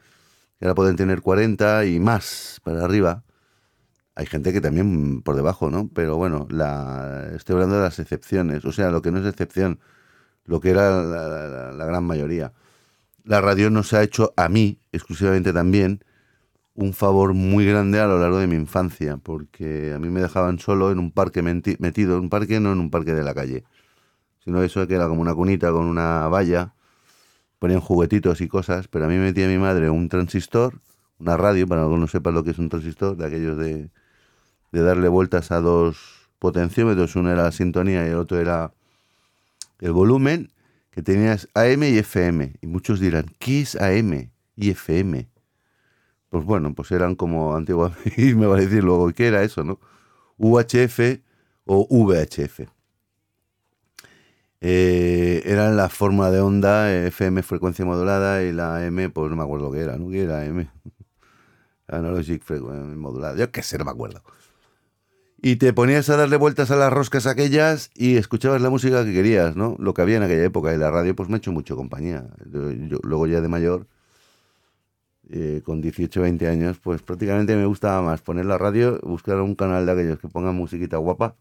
[0.62, 3.24] ahora pueden tener 40 y más para arriba.
[4.14, 5.88] Hay gente que también por debajo, ¿no?
[5.94, 9.80] Pero bueno, la, estoy hablando de las excepciones, o sea, lo que no es excepción,
[10.44, 12.52] lo que era la, gran mayoría.
[13.24, 16.04] La radio nos ha hecho a mí, exclusivamente también,
[16.74, 20.58] un favor muy grande a lo largo de mi infancia, porque a mí me dejaban
[20.58, 23.64] solo en un parque metido, en un parque, no en un parque de la calle
[24.44, 26.74] sino eso que era como una cunita con una valla,
[27.62, 30.80] ponían juguetitos y cosas, pero a mí me metía mi madre un transistor,
[31.20, 33.88] una radio, para que no sepa lo que es un transistor, de aquellos de,
[34.72, 38.72] darle vueltas a dos potenciómetros, uno era la sintonía y el otro era
[39.78, 40.50] el volumen,
[40.90, 42.54] que tenías AM y FM.
[42.62, 45.28] Y muchos dirán, ¿qué es AM y FM?
[46.30, 49.62] Pues bueno, pues eran como antiguamente, y me va a decir luego, ¿qué era eso,
[49.62, 49.78] no?
[50.36, 50.98] UHF
[51.66, 52.62] o VHF.
[54.64, 59.42] Eh, era la fórmula de onda, FM frecuencia modulada y la M, pues no me
[59.42, 60.08] acuerdo qué era, ¿no?
[60.08, 60.70] ¿Qué era M?
[61.88, 64.22] Analogic frecuencia modulada, yo qué sé, no me acuerdo.
[65.42, 69.12] Y te ponías a darle vueltas a las roscas aquellas y escuchabas la música que
[69.12, 69.74] querías, ¿no?
[69.80, 70.72] Lo que había en aquella época.
[70.72, 72.28] Y la radio, pues me ha hecho mucho compañía.
[72.44, 73.88] luego ya de mayor,
[75.28, 79.56] eh, con 18, 20 años, pues prácticamente me gustaba más poner la radio, buscar un
[79.56, 81.34] canal de aquellos que pongan musiquita guapa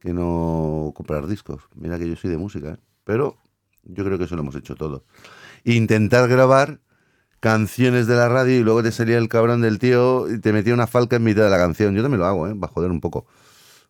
[0.00, 1.62] que no comprar discos.
[1.74, 2.78] Mira que yo soy de música, ¿eh?
[3.04, 3.36] pero
[3.84, 5.04] yo creo que eso lo hemos hecho todo.
[5.64, 6.80] Intentar grabar
[7.40, 10.74] canciones de la radio y luego te salía el cabrón del tío y te metía
[10.74, 11.94] una falca en mitad de la canción.
[11.94, 12.54] Yo también lo hago, ¿eh?
[12.54, 13.26] Va a joder un poco.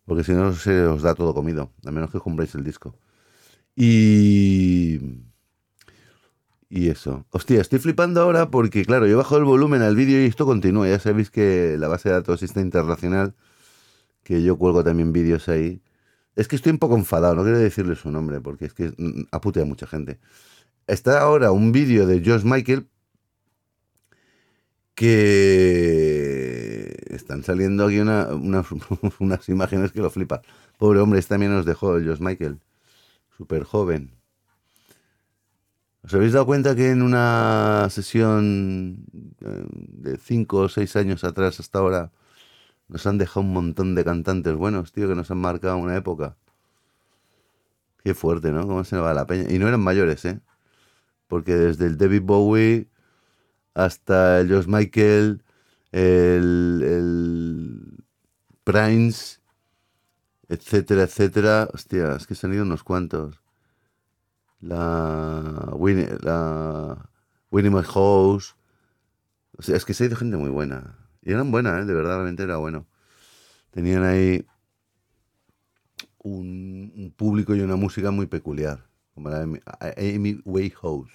[0.05, 2.95] Porque si no se os da todo comido, a menos que compréis el disco.
[3.75, 4.99] Y...
[6.69, 7.25] Y eso.
[7.31, 10.87] Hostia, estoy flipando ahora porque, claro, yo bajo el volumen al vídeo y esto continúa.
[10.89, 13.35] Ya sabéis que la base de datos está internacional,
[14.23, 15.81] que yo cuelgo también vídeos ahí.
[16.37, 18.93] Es que estoy un poco enfadado, no quiero decirle su nombre porque es que
[19.31, 20.19] apute a mucha gente.
[20.85, 22.87] Está ahora un vídeo de Josh Michael
[24.93, 27.99] que están saliendo aquí
[29.19, 30.43] unas imágenes que lo flipa.
[30.77, 32.59] Pobre hombre, este también nos dejó el Josh Michael,
[33.35, 34.11] súper joven.
[36.03, 39.05] ¿Os habéis dado cuenta que en una sesión
[39.43, 42.11] eh, de 5 o 6 años atrás hasta ahora
[42.87, 46.37] nos han dejado un montón de cantantes buenos, tío, que nos han marcado una época.
[48.03, 48.65] Qué fuerte, ¿no?
[48.67, 49.51] ¿Cómo se me va la peña?
[49.51, 50.41] Y no eran mayores, ¿eh?
[51.27, 52.89] Porque desde el David Bowie
[53.73, 55.43] hasta el Josh Michael,
[55.91, 58.03] el, el
[58.63, 59.39] Prince,
[60.49, 61.69] etcétera, etcétera.
[61.73, 63.41] Hostia, es que se han ido unos cuantos.
[64.59, 67.09] La Winnie, la
[67.51, 68.55] Winnie My House.
[69.57, 71.06] O sea, es que se ha ido gente muy buena.
[71.27, 71.85] Y eran buenas, ¿eh?
[71.85, 72.87] de verdad, realmente era bueno.
[73.71, 74.45] Tenían ahí
[76.19, 81.11] un, público y una música muy peculiar, como la de Amy Wayhouse.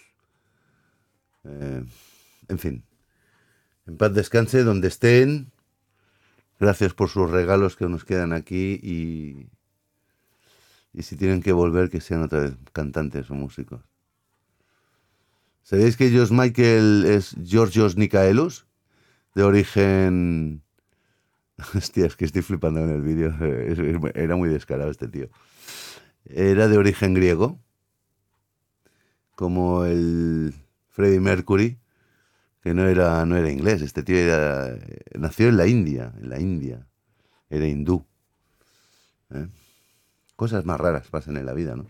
[1.44, 1.82] Eh,
[2.46, 2.84] en fin,
[3.86, 5.50] en paz descanse donde estén.
[6.60, 9.48] Gracias por sus regalos que nos quedan aquí y,
[10.92, 13.80] y si tienen que volver, que sean otra vez cantantes o músicos.
[15.62, 18.66] ¿Sabéis que George Michael es Georgios Nikaelos?
[19.34, 20.62] De origen...
[21.74, 23.34] Hostia, es que estoy flipando en el vídeo.
[24.14, 25.28] Era muy descarado este tío.
[26.24, 27.58] Era de origen griego,
[29.34, 30.54] como el
[30.90, 31.78] Freddie Mercury,
[32.62, 33.82] que no era, no era inglés.
[33.82, 34.78] Este tío era,
[35.18, 36.86] nació en la India, en la India.
[37.50, 38.06] Era hindú.
[39.30, 39.48] ¿eh?
[40.36, 41.86] Cosas más raras pasan en la vida, ¿no?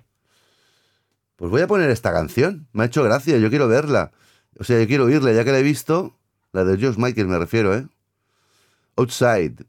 [1.37, 2.69] Pues voy a poner esta canción.
[2.73, 4.13] Me ha hecho gracia, yo quiero verla.
[4.59, 6.19] O sea, yo quiero oírla, ya que la he visto.
[6.53, 7.87] La de George Michael me refiero, ¿eh?
[8.97, 9.65] Outside.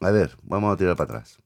[0.00, 1.38] A ver, vamos a tirar para atrás.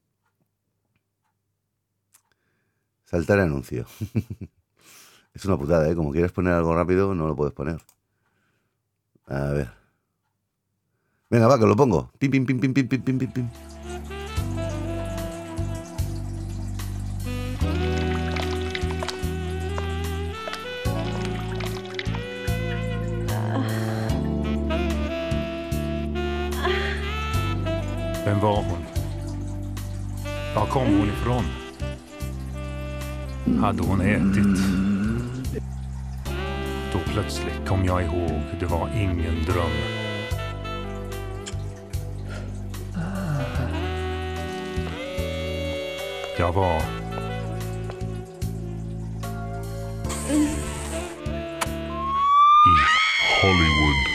[3.04, 3.86] Saltar anuncio.
[5.34, 5.94] es una putada, ¿eh?
[5.94, 7.80] Como quieres poner algo rápido, no lo puedes poner.
[9.26, 9.70] A ver.
[11.30, 12.10] Venga, va, que lo pongo.
[12.18, 13.73] Pim, pim, pim, pim, pim, pim, pim, pim.
[28.24, 28.84] Vem var hon?
[30.54, 31.44] Var kom hon ifrån?
[33.60, 34.58] Hade hon ätit?
[36.92, 39.70] Då plötsligt kom jag ihåg, det var ingen dröm.
[46.38, 46.82] Jag var...
[52.66, 52.76] I
[53.42, 54.13] Hollywood.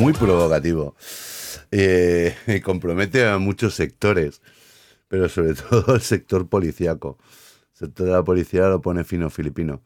[0.00, 0.96] Muy provocativo.
[1.70, 4.40] Eh, compromete a muchos sectores,
[5.08, 7.18] pero sobre todo el sector policíaco.
[7.72, 9.82] El sector de la policía lo pone fino filipino.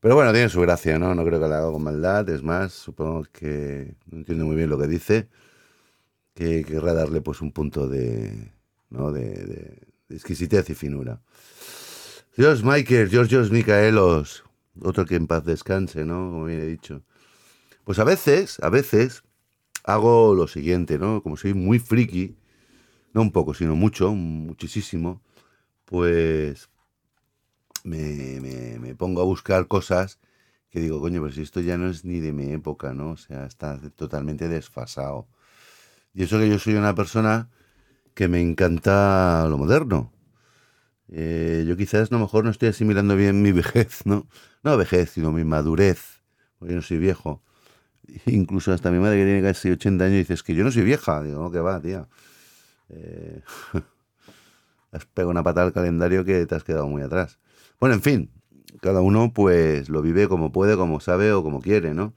[0.00, 1.14] Pero bueno, tiene su gracia, ¿no?
[1.14, 2.28] No creo que la haga con maldad.
[2.28, 5.28] Es más, supongo que no entiendo muy bien lo que dice.
[6.34, 8.52] Que querrá darle pues un punto de,
[8.90, 9.12] ¿no?
[9.12, 11.20] de, de- de exquisitez y finura.
[12.36, 14.44] George Michael, Georgios Micaelos,
[14.80, 16.30] otro que en paz descanse, ¿no?
[16.30, 17.02] Como bien he dicho.
[17.84, 19.22] Pues a veces, a veces,
[19.84, 21.22] hago lo siguiente, ¿no?
[21.22, 22.36] Como soy muy friki,
[23.14, 25.22] no un poco, sino mucho, muchísimo,
[25.86, 26.70] pues
[27.84, 30.18] me, me- me pongo a buscar cosas
[30.70, 33.10] que digo, coño, pero si esto ya no es ni de mi época, ¿no?
[33.12, 35.28] O sea, está totalmente desfasado.
[36.14, 37.50] Y eso que yo soy una persona
[38.14, 40.12] que me encanta lo moderno.
[41.08, 44.28] Eh, yo quizás a lo mejor no estoy asimilando bien mi vejez, ¿no?
[44.64, 46.22] No vejez, sino mi madurez,
[46.58, 47.42] porque yo no soy viejo.
[48.26, 50.82] Incluso hasta mi madre que tiene casi 80 años dice, es que yo no soy
[50.82, 51.22] vieja.
[51.22, 52.08] Digo, no, que va, tía.
[52.88, 53.40] Eh,
[54.92, 57.38] has pegado una patada al calendario que te has quedado muy atrás.
[57.80, 58.30] Bueno, en fin,
[58.80, 62.14] cada uno pues lo vive como puede, como sabe o como quiere, ¿no?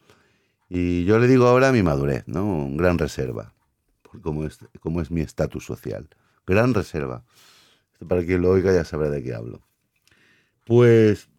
[0.69, 2.67] Y yo le digo ahora mi madurez, ¿no?
[2.71, 3.53] Gran reserva,
[4.21, 6.09] cómo es, cómo es mi estatus social.
[6.45, 7.23] Gran reserva.
[8.07, 9.61] Para quien lo oiga ya sabrá de qué hablo.
[10.65, 11.29] Pues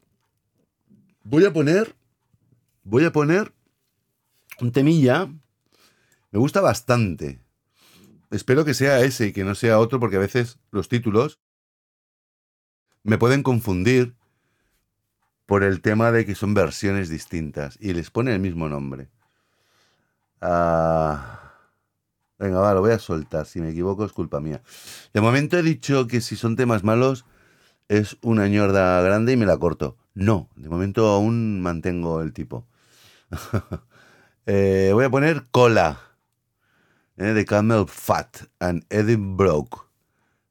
[1.24, 1.94] voy a poner,
[2.84, 3.52] voy a poner
[4.60, 5.26] un temilla.
[6.30, 7.40] Me gusta bastante.
[8.30, 11.40] Espero que sea ese y que no sea otro, porque a veces los títulos
[13.02, 14.16] me pueden confundir
[15.46, 19.08] por el tema de que son versiones distintas y les pone el mismo nombre.
[20.40, 21.52] Ah,
[22.38, 23.46] venga, va, lo voy a soltar.
[23.46, 24.60] Si me equivoco es culpa mía.
[25.14, 27.24] De momento he dicho que si son temas malos
[27.88, 29.96] es una ñorda grande y me la corto.
[30.14, 32.66] No, de momento aún mantengo el tipo.
[34.48, 35.98] Eh, voy a poner Cola
[37.16, 39.68] eh, de Camel Fat and Edinburgh.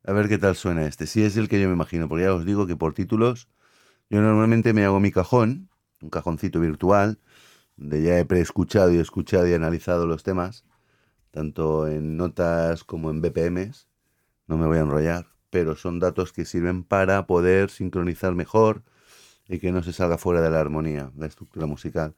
[0.04, 1.08] A ver qué tal suena este.
[1.08, 3.48] Si es el que yo me imagino, porque ya os digo que por títulos
[4.10, 5.70] yo normalmente me hago mi cajón,
[6.02, 7.20] un cajoncito virtual,
[7.78, 10.66] donde ya he preescuchado y escuchado y analizado los temas,
[11.32, 13.88] tanto en notas como en BPMs.
[14.48, 18.84] No me voy a enrollar, pero son datos que sirven para poder sincronizar mejor
[19.48, 22.14] y que no se salga fuera de la armonía, la estructura musical.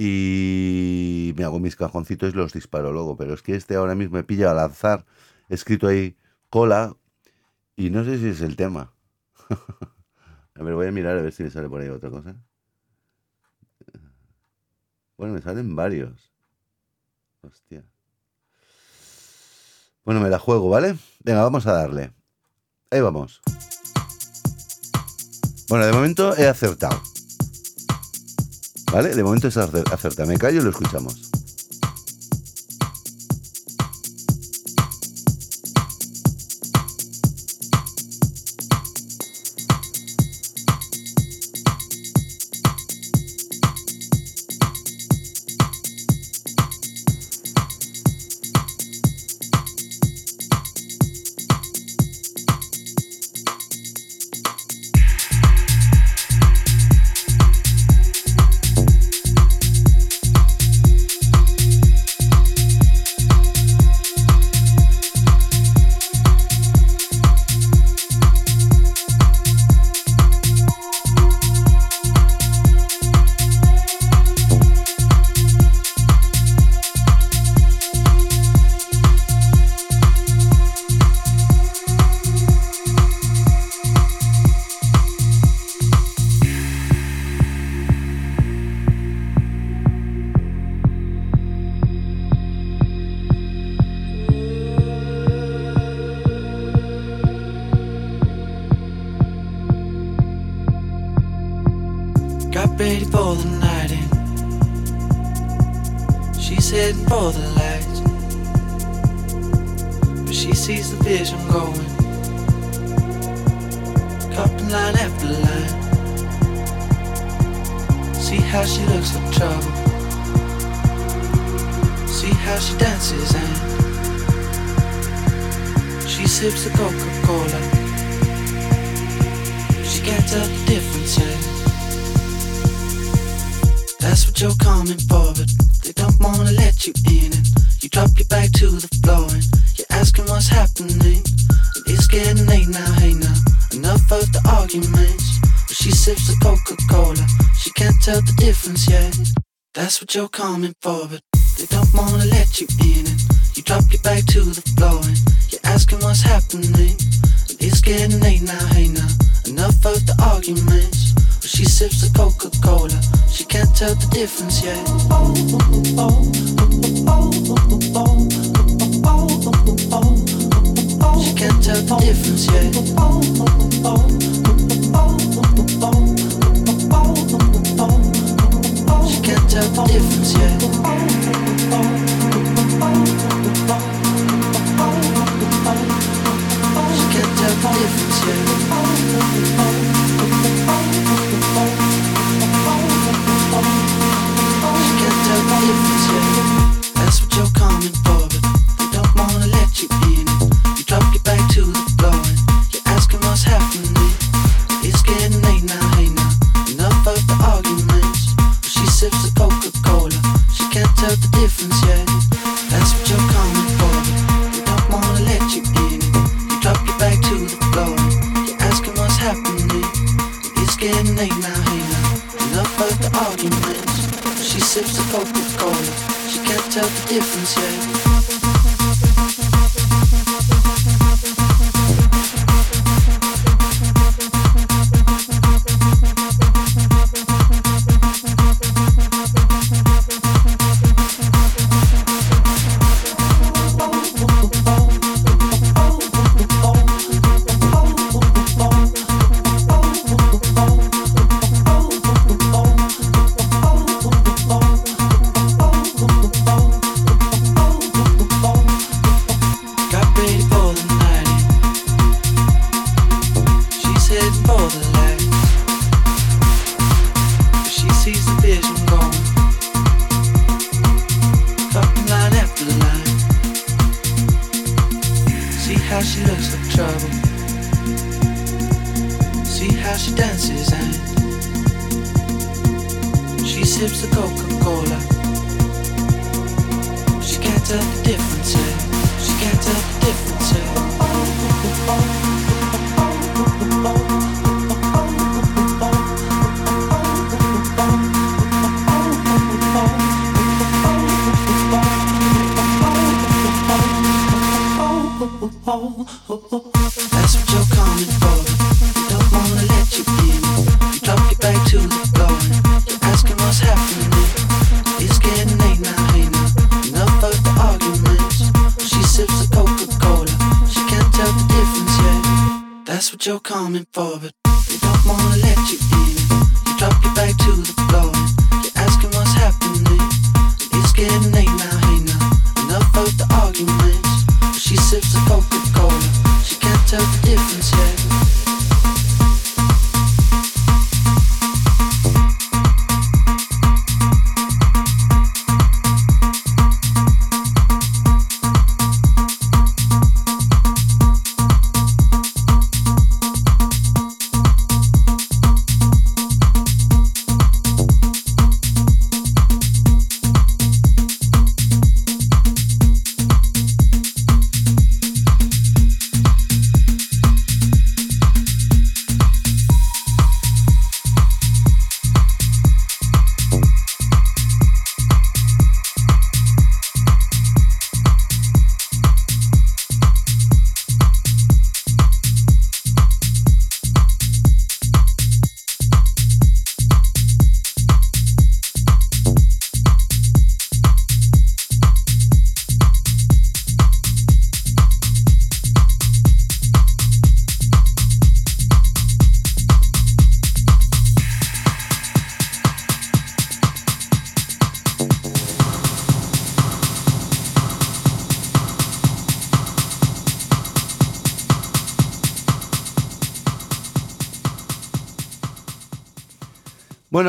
[0.00, 4.16] Y me hago mis cajoncitos y los disparo luego, pero es que este ahora mismo
[4.16, 5.04] me pilla al azar,
[5.48, 6.16] escrito ahí
[6.50, 6.94] cola,
[7.74, 8.92] y no sé si es el tema.
[10.54, 12.34] A ver, voy a mirar a ver si me sale por ahí otra cosa.
[15.16, 16.32] Bueno, me salen varios.
[17.42, 17.84] Hostia.
[20.04, 20.98] Bueno, me la juego, ¿vale?
[21.20, 22.12] Venga, vamos a darle.
[22.90, 23.40] Ahí vamos.
[25.68, 27.00] Bueno, de momento he acertado.
[28.98, 29.14] ¿Vale?
[29.14, 30.28] De momento es acer- acertado.
[30.28, 31.27] Me callo y lo escuchamos.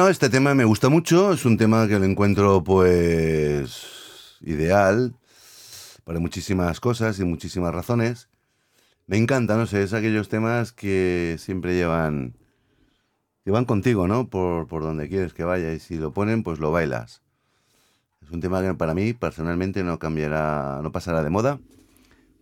[0.09, 5.13] este tema me gusta mucho, es un tema que lo encuentro pues ideal
[6.03, 8.27] para muchísimas cosas y muchísimas razones.
[9.05, 12.33] Me encanta, no sé, es aquellos temas que siempre llevan,
[13.45, 14.29] que contigo, ¿no?
[14.29, 17.21] Por, por donde quieres que vaya y si lo ponen, pues lo bailas.
[18.23, 21.59] Es un tema que para mí personalmente no cambiará, no pasará de moda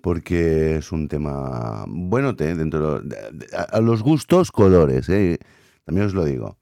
[0.01, 3.17] porque es un tema bueno te, dentro de,
[3.57, 5.39] a, los gustos colores ¿eh?
[5.85, 6.55] también os lo digo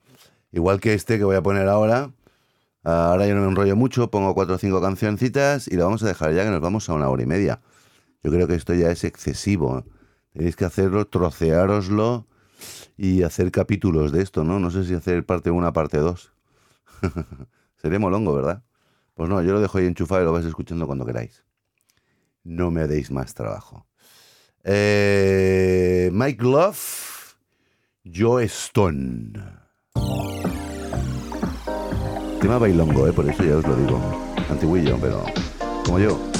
[0.55, 2.13] Igual que este que voy a poner ahora.
[2.81, 6.07] Ahora yo no me enrollo mucho, pongo cuatro o cinco cancioncitas y lo vamos a
[6.07, 7.61] dejar ya que nos vamos a una hora y media.
[8.23, 9.83] Yo creo que esto ya es excesivo.
[10.31, 12.25] Tenéis que hacerlo, troceároslo
[12.95, 14.59] y hacer capítulos de esto, ¿no?
[14.61, 16.31] No sé si hacer parte 1, parte 2.
[17.75, 18.63] Sería molongo, ¿verdad?
[19.13, 21.43] Pues no, yo lo dejo ahí enchufado y lo vais escuchando cuando queráis.
[22.45, 23.87] No me deis más trabajo.
[24.63, 27.35] Eh, Mike Love,
[28.05, 29.33] Joe Stone.
[32.45, 33.11] Estimaba Bailongo, ¿eh?
[33.11, 33.99] por eso ya os lo digo.
[34.51, 35.25] Antiguillo, pero
[35.83, 36.34] como yo.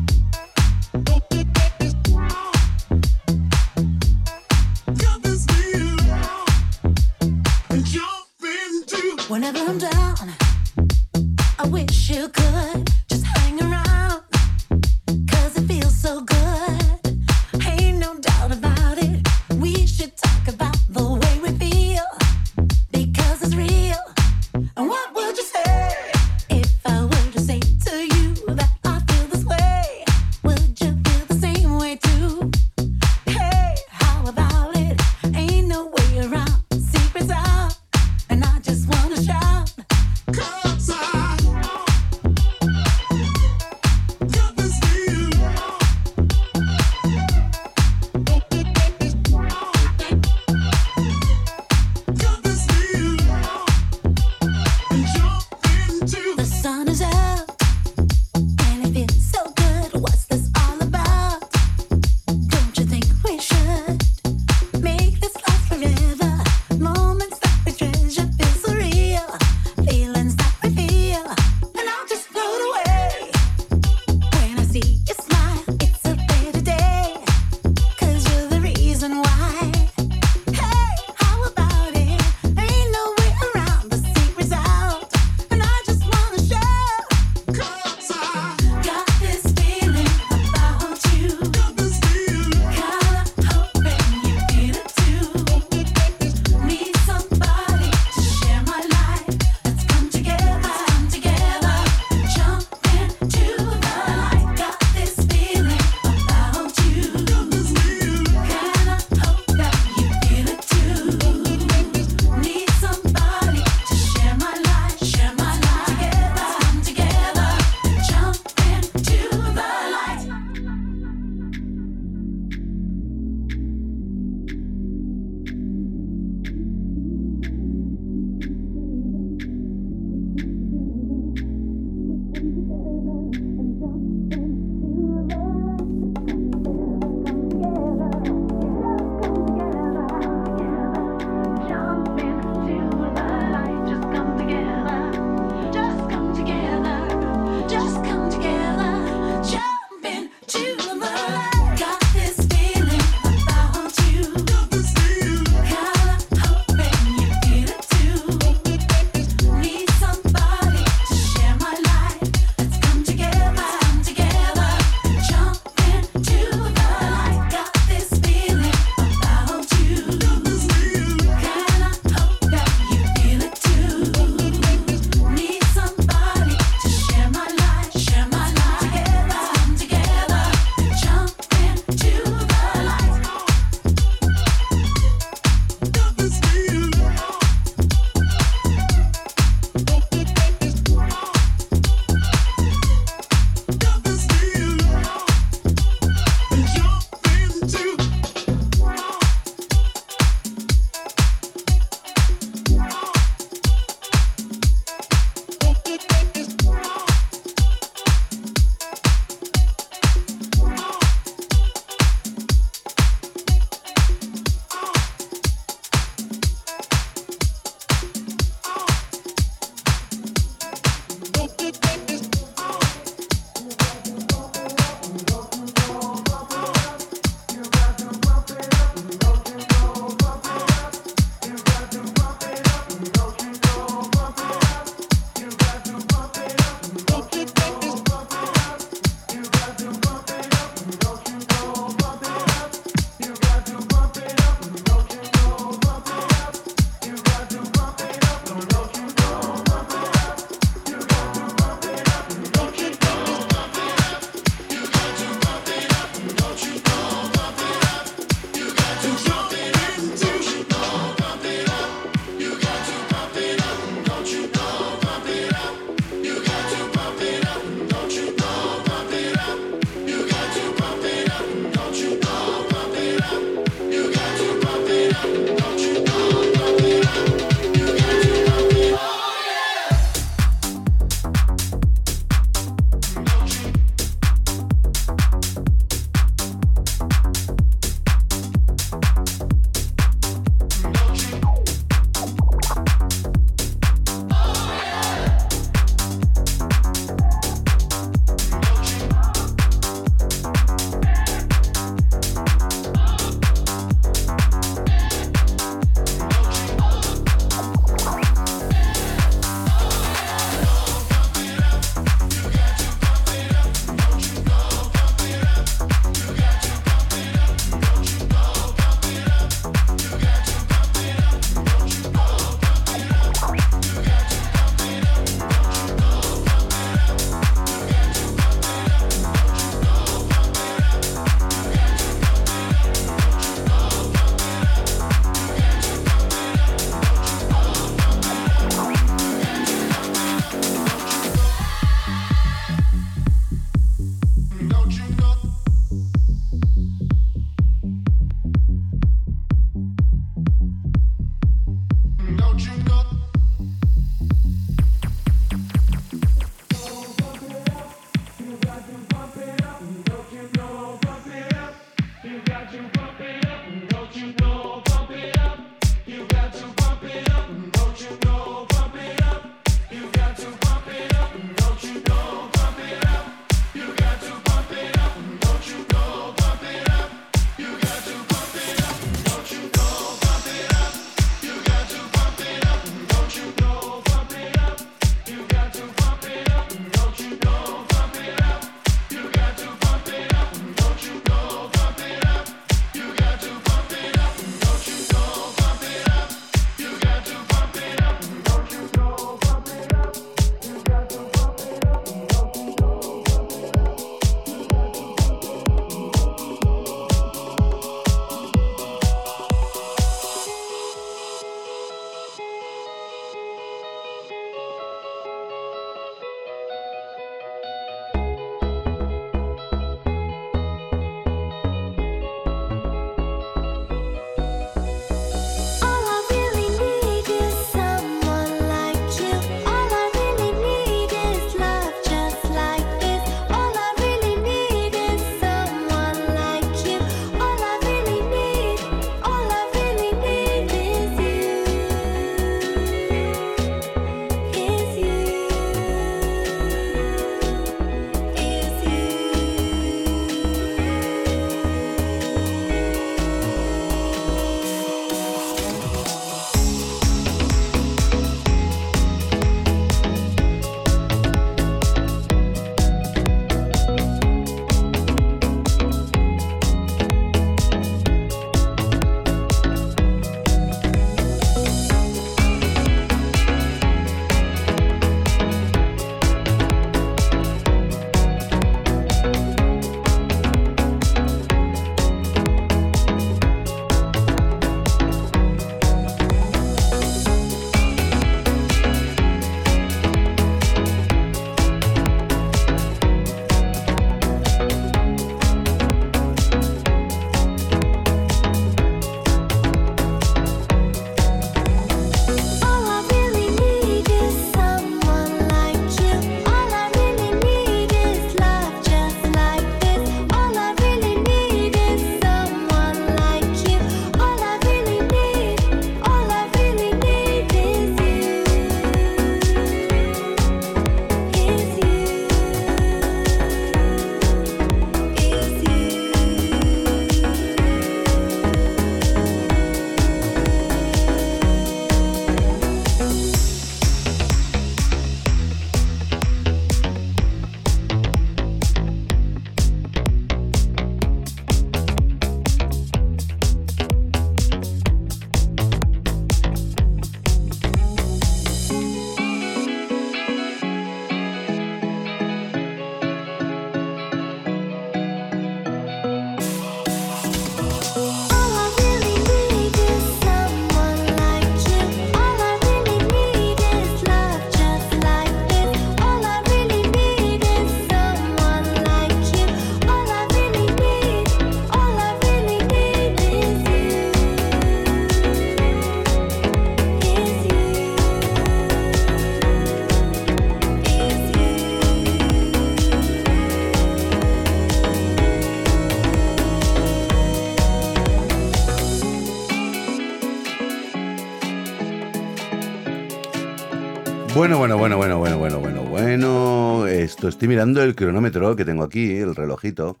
[594.42, 596.86] Bueno, bueno, bueno, bueno, bueno, bueno, bueno, bueno.
[596.88, 600.00] Esto estoy mirando el cronómetro que tengo aquí, el relojito.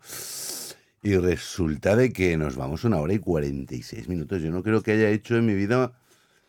[1.00, 4.42] Y resulta de que nos vamos una hora y 46 minutos.
[4.42, 5.92] Yo no creo que haya hecho en mi vida.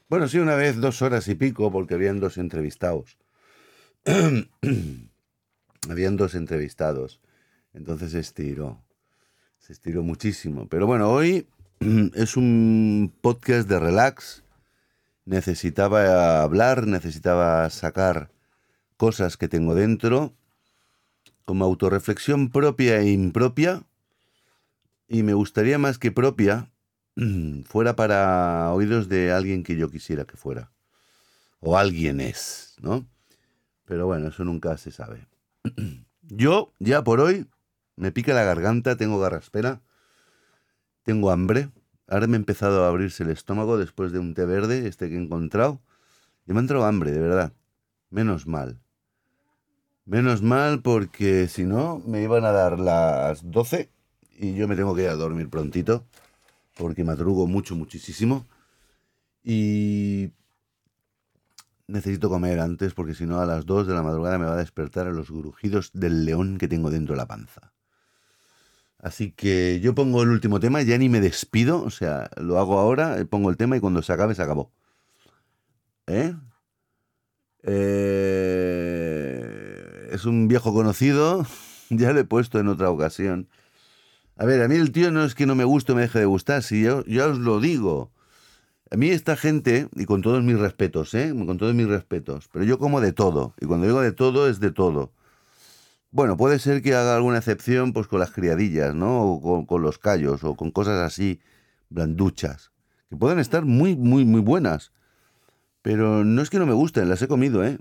[0.09, 3.15] Bueno, sí, una vez dos horas y pico, porque habían dos entrevistados.
[5.87, 7.21] habían dos entrevistados.
[7.75, 8.83] Entonces se estiró.
[9.59, 10.67] Se estiró muchísimo.
[10.67, 11.45] Pero bueno, hoy
[12.15, 14.43] es un podcast de relax
[15.25, 18.31] necesitaba hablar, necesitaba sacar
[18.97, 20.33] cosas que tengo dentro,
[21.45, 23.83] como autorreflexión propia e impropia,
[25.07, 26.71] y me gustaría más que propia
[27.65, 30.71] fuera para oídos de alguien que yo quisiera que fuera,
[31.59, 33.05] o alguien es, ¿no?
[33.85, 35.27] Pero bueno, eso nunca se sabe.
[36.21, 37.47] Yo, ya por hoy,
[37.97, 39.81] me pica la garganta, tengo garraspera,
[41.03, 41.69] tengo hambre,
[42.07, 45.15] Ahora me ha empezado a abrirse el estómago después de un té verde, este que
[45.15, 45.81] he encontrado.
[46.47, 47.53] Y me ha entrado hambre, de verdad.
[48.09, 48.79] Menos mal.
[50.05, 53.89] Menos mal porque si no me iban a dar las 12
[54.37, 56.05] y yo me tengo que ir a dormir prontito
[56.75, 58.45] porque madrugo mucho, muchísimo.
[59.43, 60.31] Y
[61.87, 64.57] necesito comer antes porque si no a las 2 de la madrugada me va a
[64.57, 67.72] despertar a los grujidos del león que tengo dentro de la panza.
[69.03, 72.79] Así que yo pongo el último tema, ya ni me despido, o sea, lo hago
[72.79, 74.71] ahora, eh, pongo el tema y cuando se acabe, se acabó.
[76.07, 76.33] ¿Eh?
[77.63, 78.49] Eh,
[80.11, 81.45] es un viejo conocido,
[81.89, 83.49] ya lo he puesto en otra ocasión.
[84.37, 86.19] A ver, a mí el tío no es que no me guste o me deje
[86.19, 88.09] de gustar, si yo, ya os lo digo.
[88.89, 91.33] A mí esta gente, y con todos mis respetos, ¿eh?
[91.45, 94.61] Con todos mis respetos, pero yo como de todo, y cuando digo de todo es
[94.61, 95.11] de todo.
[96.13, 99.23] Bueno, puede ser que haga alguna excepción pues con las criadillas, ¿no?
[99.23, 101.41] O con, los callos, o con cosas así
[101.89, 102.71] blanduchas,
[103.09, 104.91] que pueden estar muy, muy, muy buenas.
[105.81, 107.79] Pero no es que no me gusten, las he comido, ¿eh?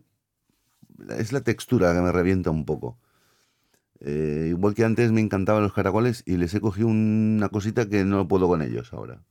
[1.11, 2.99] Es la textura que me revienta un poco.
[4.01, 8.05] Eh, igual que antes me encantaban los caracoles y les he cogido una cosita que
[8.07, 9.23] no puedo con ellos ahora.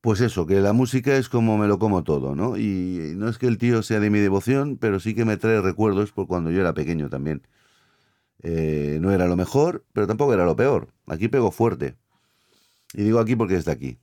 [0.00, 2.56] Pues eso, que la música es como me lo como todo, ¿no?
[2.56, 5.60] Y no es que el tío sea de mi devoción, pero sí que me trae
[5.60, 7.42] recuerdos por cuando yo era pequeño también.
[8.46, 10.92] Eh, no era lo mejor, pero tampoco era lo peor.
[11.06, 11.96] Aquí pego fuerte.
[12.92, 13.98] Y digo aquí porque es de aquí.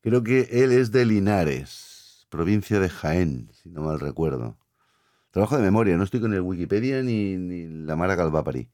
[0.00, 4.58] Creo que él es de Linares, provincia de Jaén, si no mal recuerdo.
[5.30, 8.68] Trabajo de memoria, no estoy con el Wikipedia ni, ni la Mara Calvapari.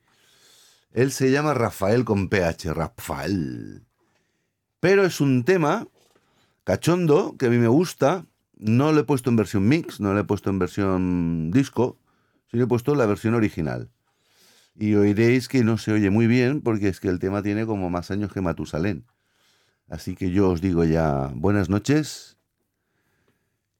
[0.92, 3.84] Él se llama Rafael con PH, Rafael.
[4.80, 5.86] Pero es un tema
[6.64, 8.24] cachondo que a mí me gusta.
[8.56, 11.98] No lo he puesto en versión mix, no lo he puesto en versión disco,
[12.50, 13.90] sino he puesto la versión original
[14.74, 17.90] y oiréis que no se oye muy bien porque es que el tema tiene como
[17.90, 19.04] más años que Matusalén.
[19.88, 22.36] Así que yo os digo ya buenas noches,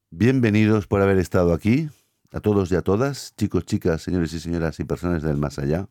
[0.09, 1.89] bienvenidos por haber estado aquí,
[2.31, 5.87] a todos y a todas, chicos, chicas, señores y señoras y personas del más allá.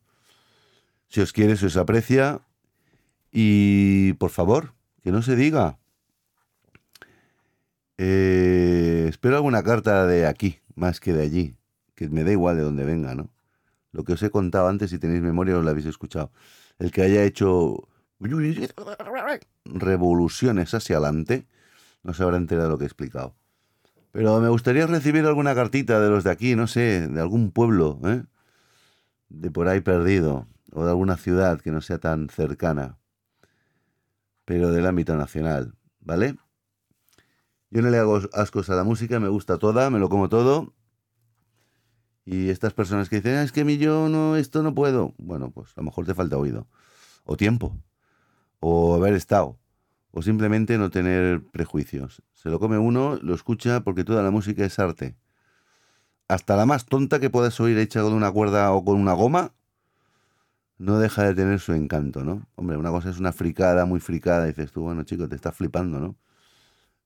[1.08, 2.40] Si os quiere, se os aprecia
[3.32, 5.78] y por favor, que no se diga.
[7.98, 11.56] Eh, espero alguna carta de aquí, más que de allí,
[11.94, 13.28] que me da igual de donde venga, ¿no?
[13.92, 16.32] Lo que os he contado antes, si tenéis memoria, os lo habéis escuchado.
[16.78, 17.88] El que haya hecho
[19.64, 21.46] revoluciones hacia adelante,
[22.02, 23.34] no se habrá enterado de lo que he explicado.
[24.12, 28.00] Pero me gustaría recibir alguna cartita de los de aquí, no sé, de algún pueblo,
[28.04, 28.24] ¿eh?
[29.28, 32.98] de por ahí perdido, o de alguna ciudad que no sea tan cercana,
[34.44, 36.36] pero del ámbito nacional, ¿vale?
[37.70, 40.74] Yo no le hago ascos a la música, me gusta toda, me lo como todo,
[42.30, 45.14] y estas personas que dicen, ah, es que mi yo no, esto no puedo.
[45.18, 46.68] Bueno, pues a lo mejor te falta oído.
[47.24, 47.76] O tiempo.
[48.60, 49.58] O haber estado.
[50.12, 52.22] O simplemente no tener prejuicios.
[52.32, 55.16] Se lo come uno, lo escucha porque toda la música es arte.
[56.28, 59.52] Hasta la más tonta que puedas oír hecha con una cuerda o con una goma,
[60.78, 62.46] no deja de tener su encanto, ¿no?
[62.54, 65.98] Hombre, una cosa es una fricada, muy fricada, dices tú, bueno, chico, te estás flipando,
[65.98, 66.16] ¿no?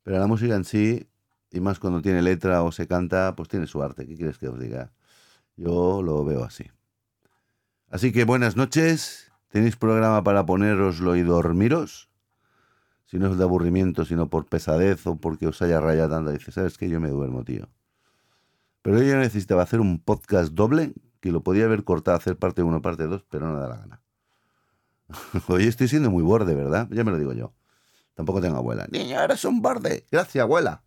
[0.03, 1.09] Pero la música en sí,
[1.55, 4.07] y más cuando tiene letra o se canta, pues tiene su arte.
[4.07, 4.91] ¿Qué quieres que os diga?
[5.57, 6.65] Yo lo veo así.
[7.91, 9.31] Así que buenas noches.
[9.51, 12.11] ¿Tenéis programa para poneroslo y dormiros?
[13.07, 16.33] Si no es de aburrimiento, sino por pesadez o porque os haya rayado tanto.
[16.33, 16.89] Dice, ¿sabes qué?
[16.89, 17.69] Yo me duermo, tío.
[18.83, 22.83] Pero yo necesitaba hacer un podcast doble, que lo podía haber cortado, hacer parte 1,
[22.83, 24.03] parte 2, pero no da la gana.
[25.47, 26.89] Hoy estoy siendo muy borde, ¿verdad?
[26.91, 27.55] Ya me lo digo yo.
[28.15, 28.89] Tampoco tengo abuela.
[28.91, 30.05] Niño, eres un borde.
[30.11, 30.83] Gracias, abuela.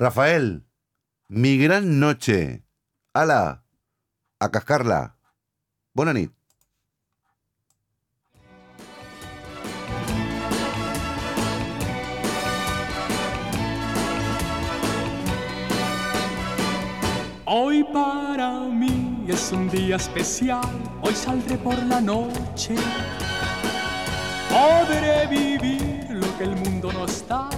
[0.00, 0.64] Rafael,
[1.26, 2.62] mi gran noche.
[3.14, 3.64] Ala,
[4.38, 5.16] a cascarla.
[6.14, 6.32] Nit.
[17.44, 20.62] Hoy para mí es un día especial,
[21.02, 22.76] hoy saldré por la noche.
[24.48, 27.57] Podré vivir lo que el mundo no está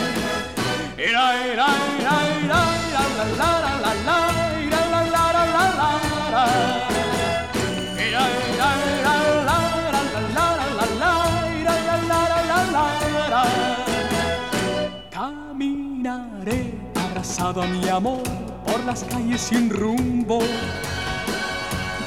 [15.09, 18.21] Caminaré abrazado a mi amor
[18.65, 20.39] por las calles sin rumbo.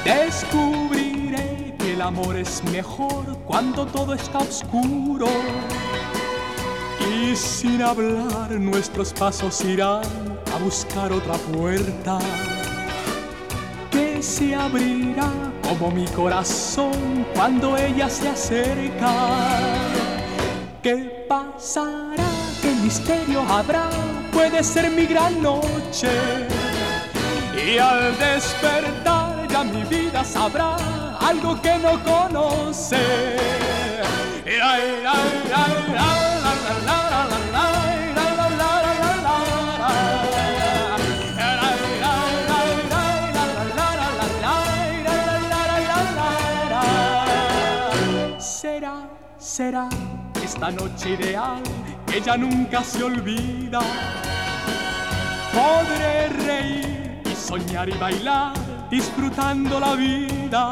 [0.05, 5.27] Descubriré que el amor es mejor cuando todo está oscuro.
[6.99, 10.03] Y sin hablar nuestros pasos irán
[10.53, 12.19] a buscar otra puerta
[13.91, 15.31] que se abrirá
[15.67, 19.13] como mi corazón cuando ella se acerca.
[20.81, 22.29] ¿Qué pasará?
[22.61, 23.89] ¿Qué misterio habrá?
[24.31, 26.09] Puede ser mi gran noche.
[27.65, 30.75] Y al despertar ya mi vida sabrá
[31.19, 32.97] algo que no conoce.
[34.45, 35.13] Ira, ira,
[35.45, 36.34] ira,
[48.39, 49.07] Será,
[49.37, 49.89] será
[50.43, 51.61] esta noche ideal
[52.05, 53.79] que ya nunca se olvida.
[55.53, 58.53] Podré reír y soñar y bailar
[58.89, 60.71] disfrutando la vida.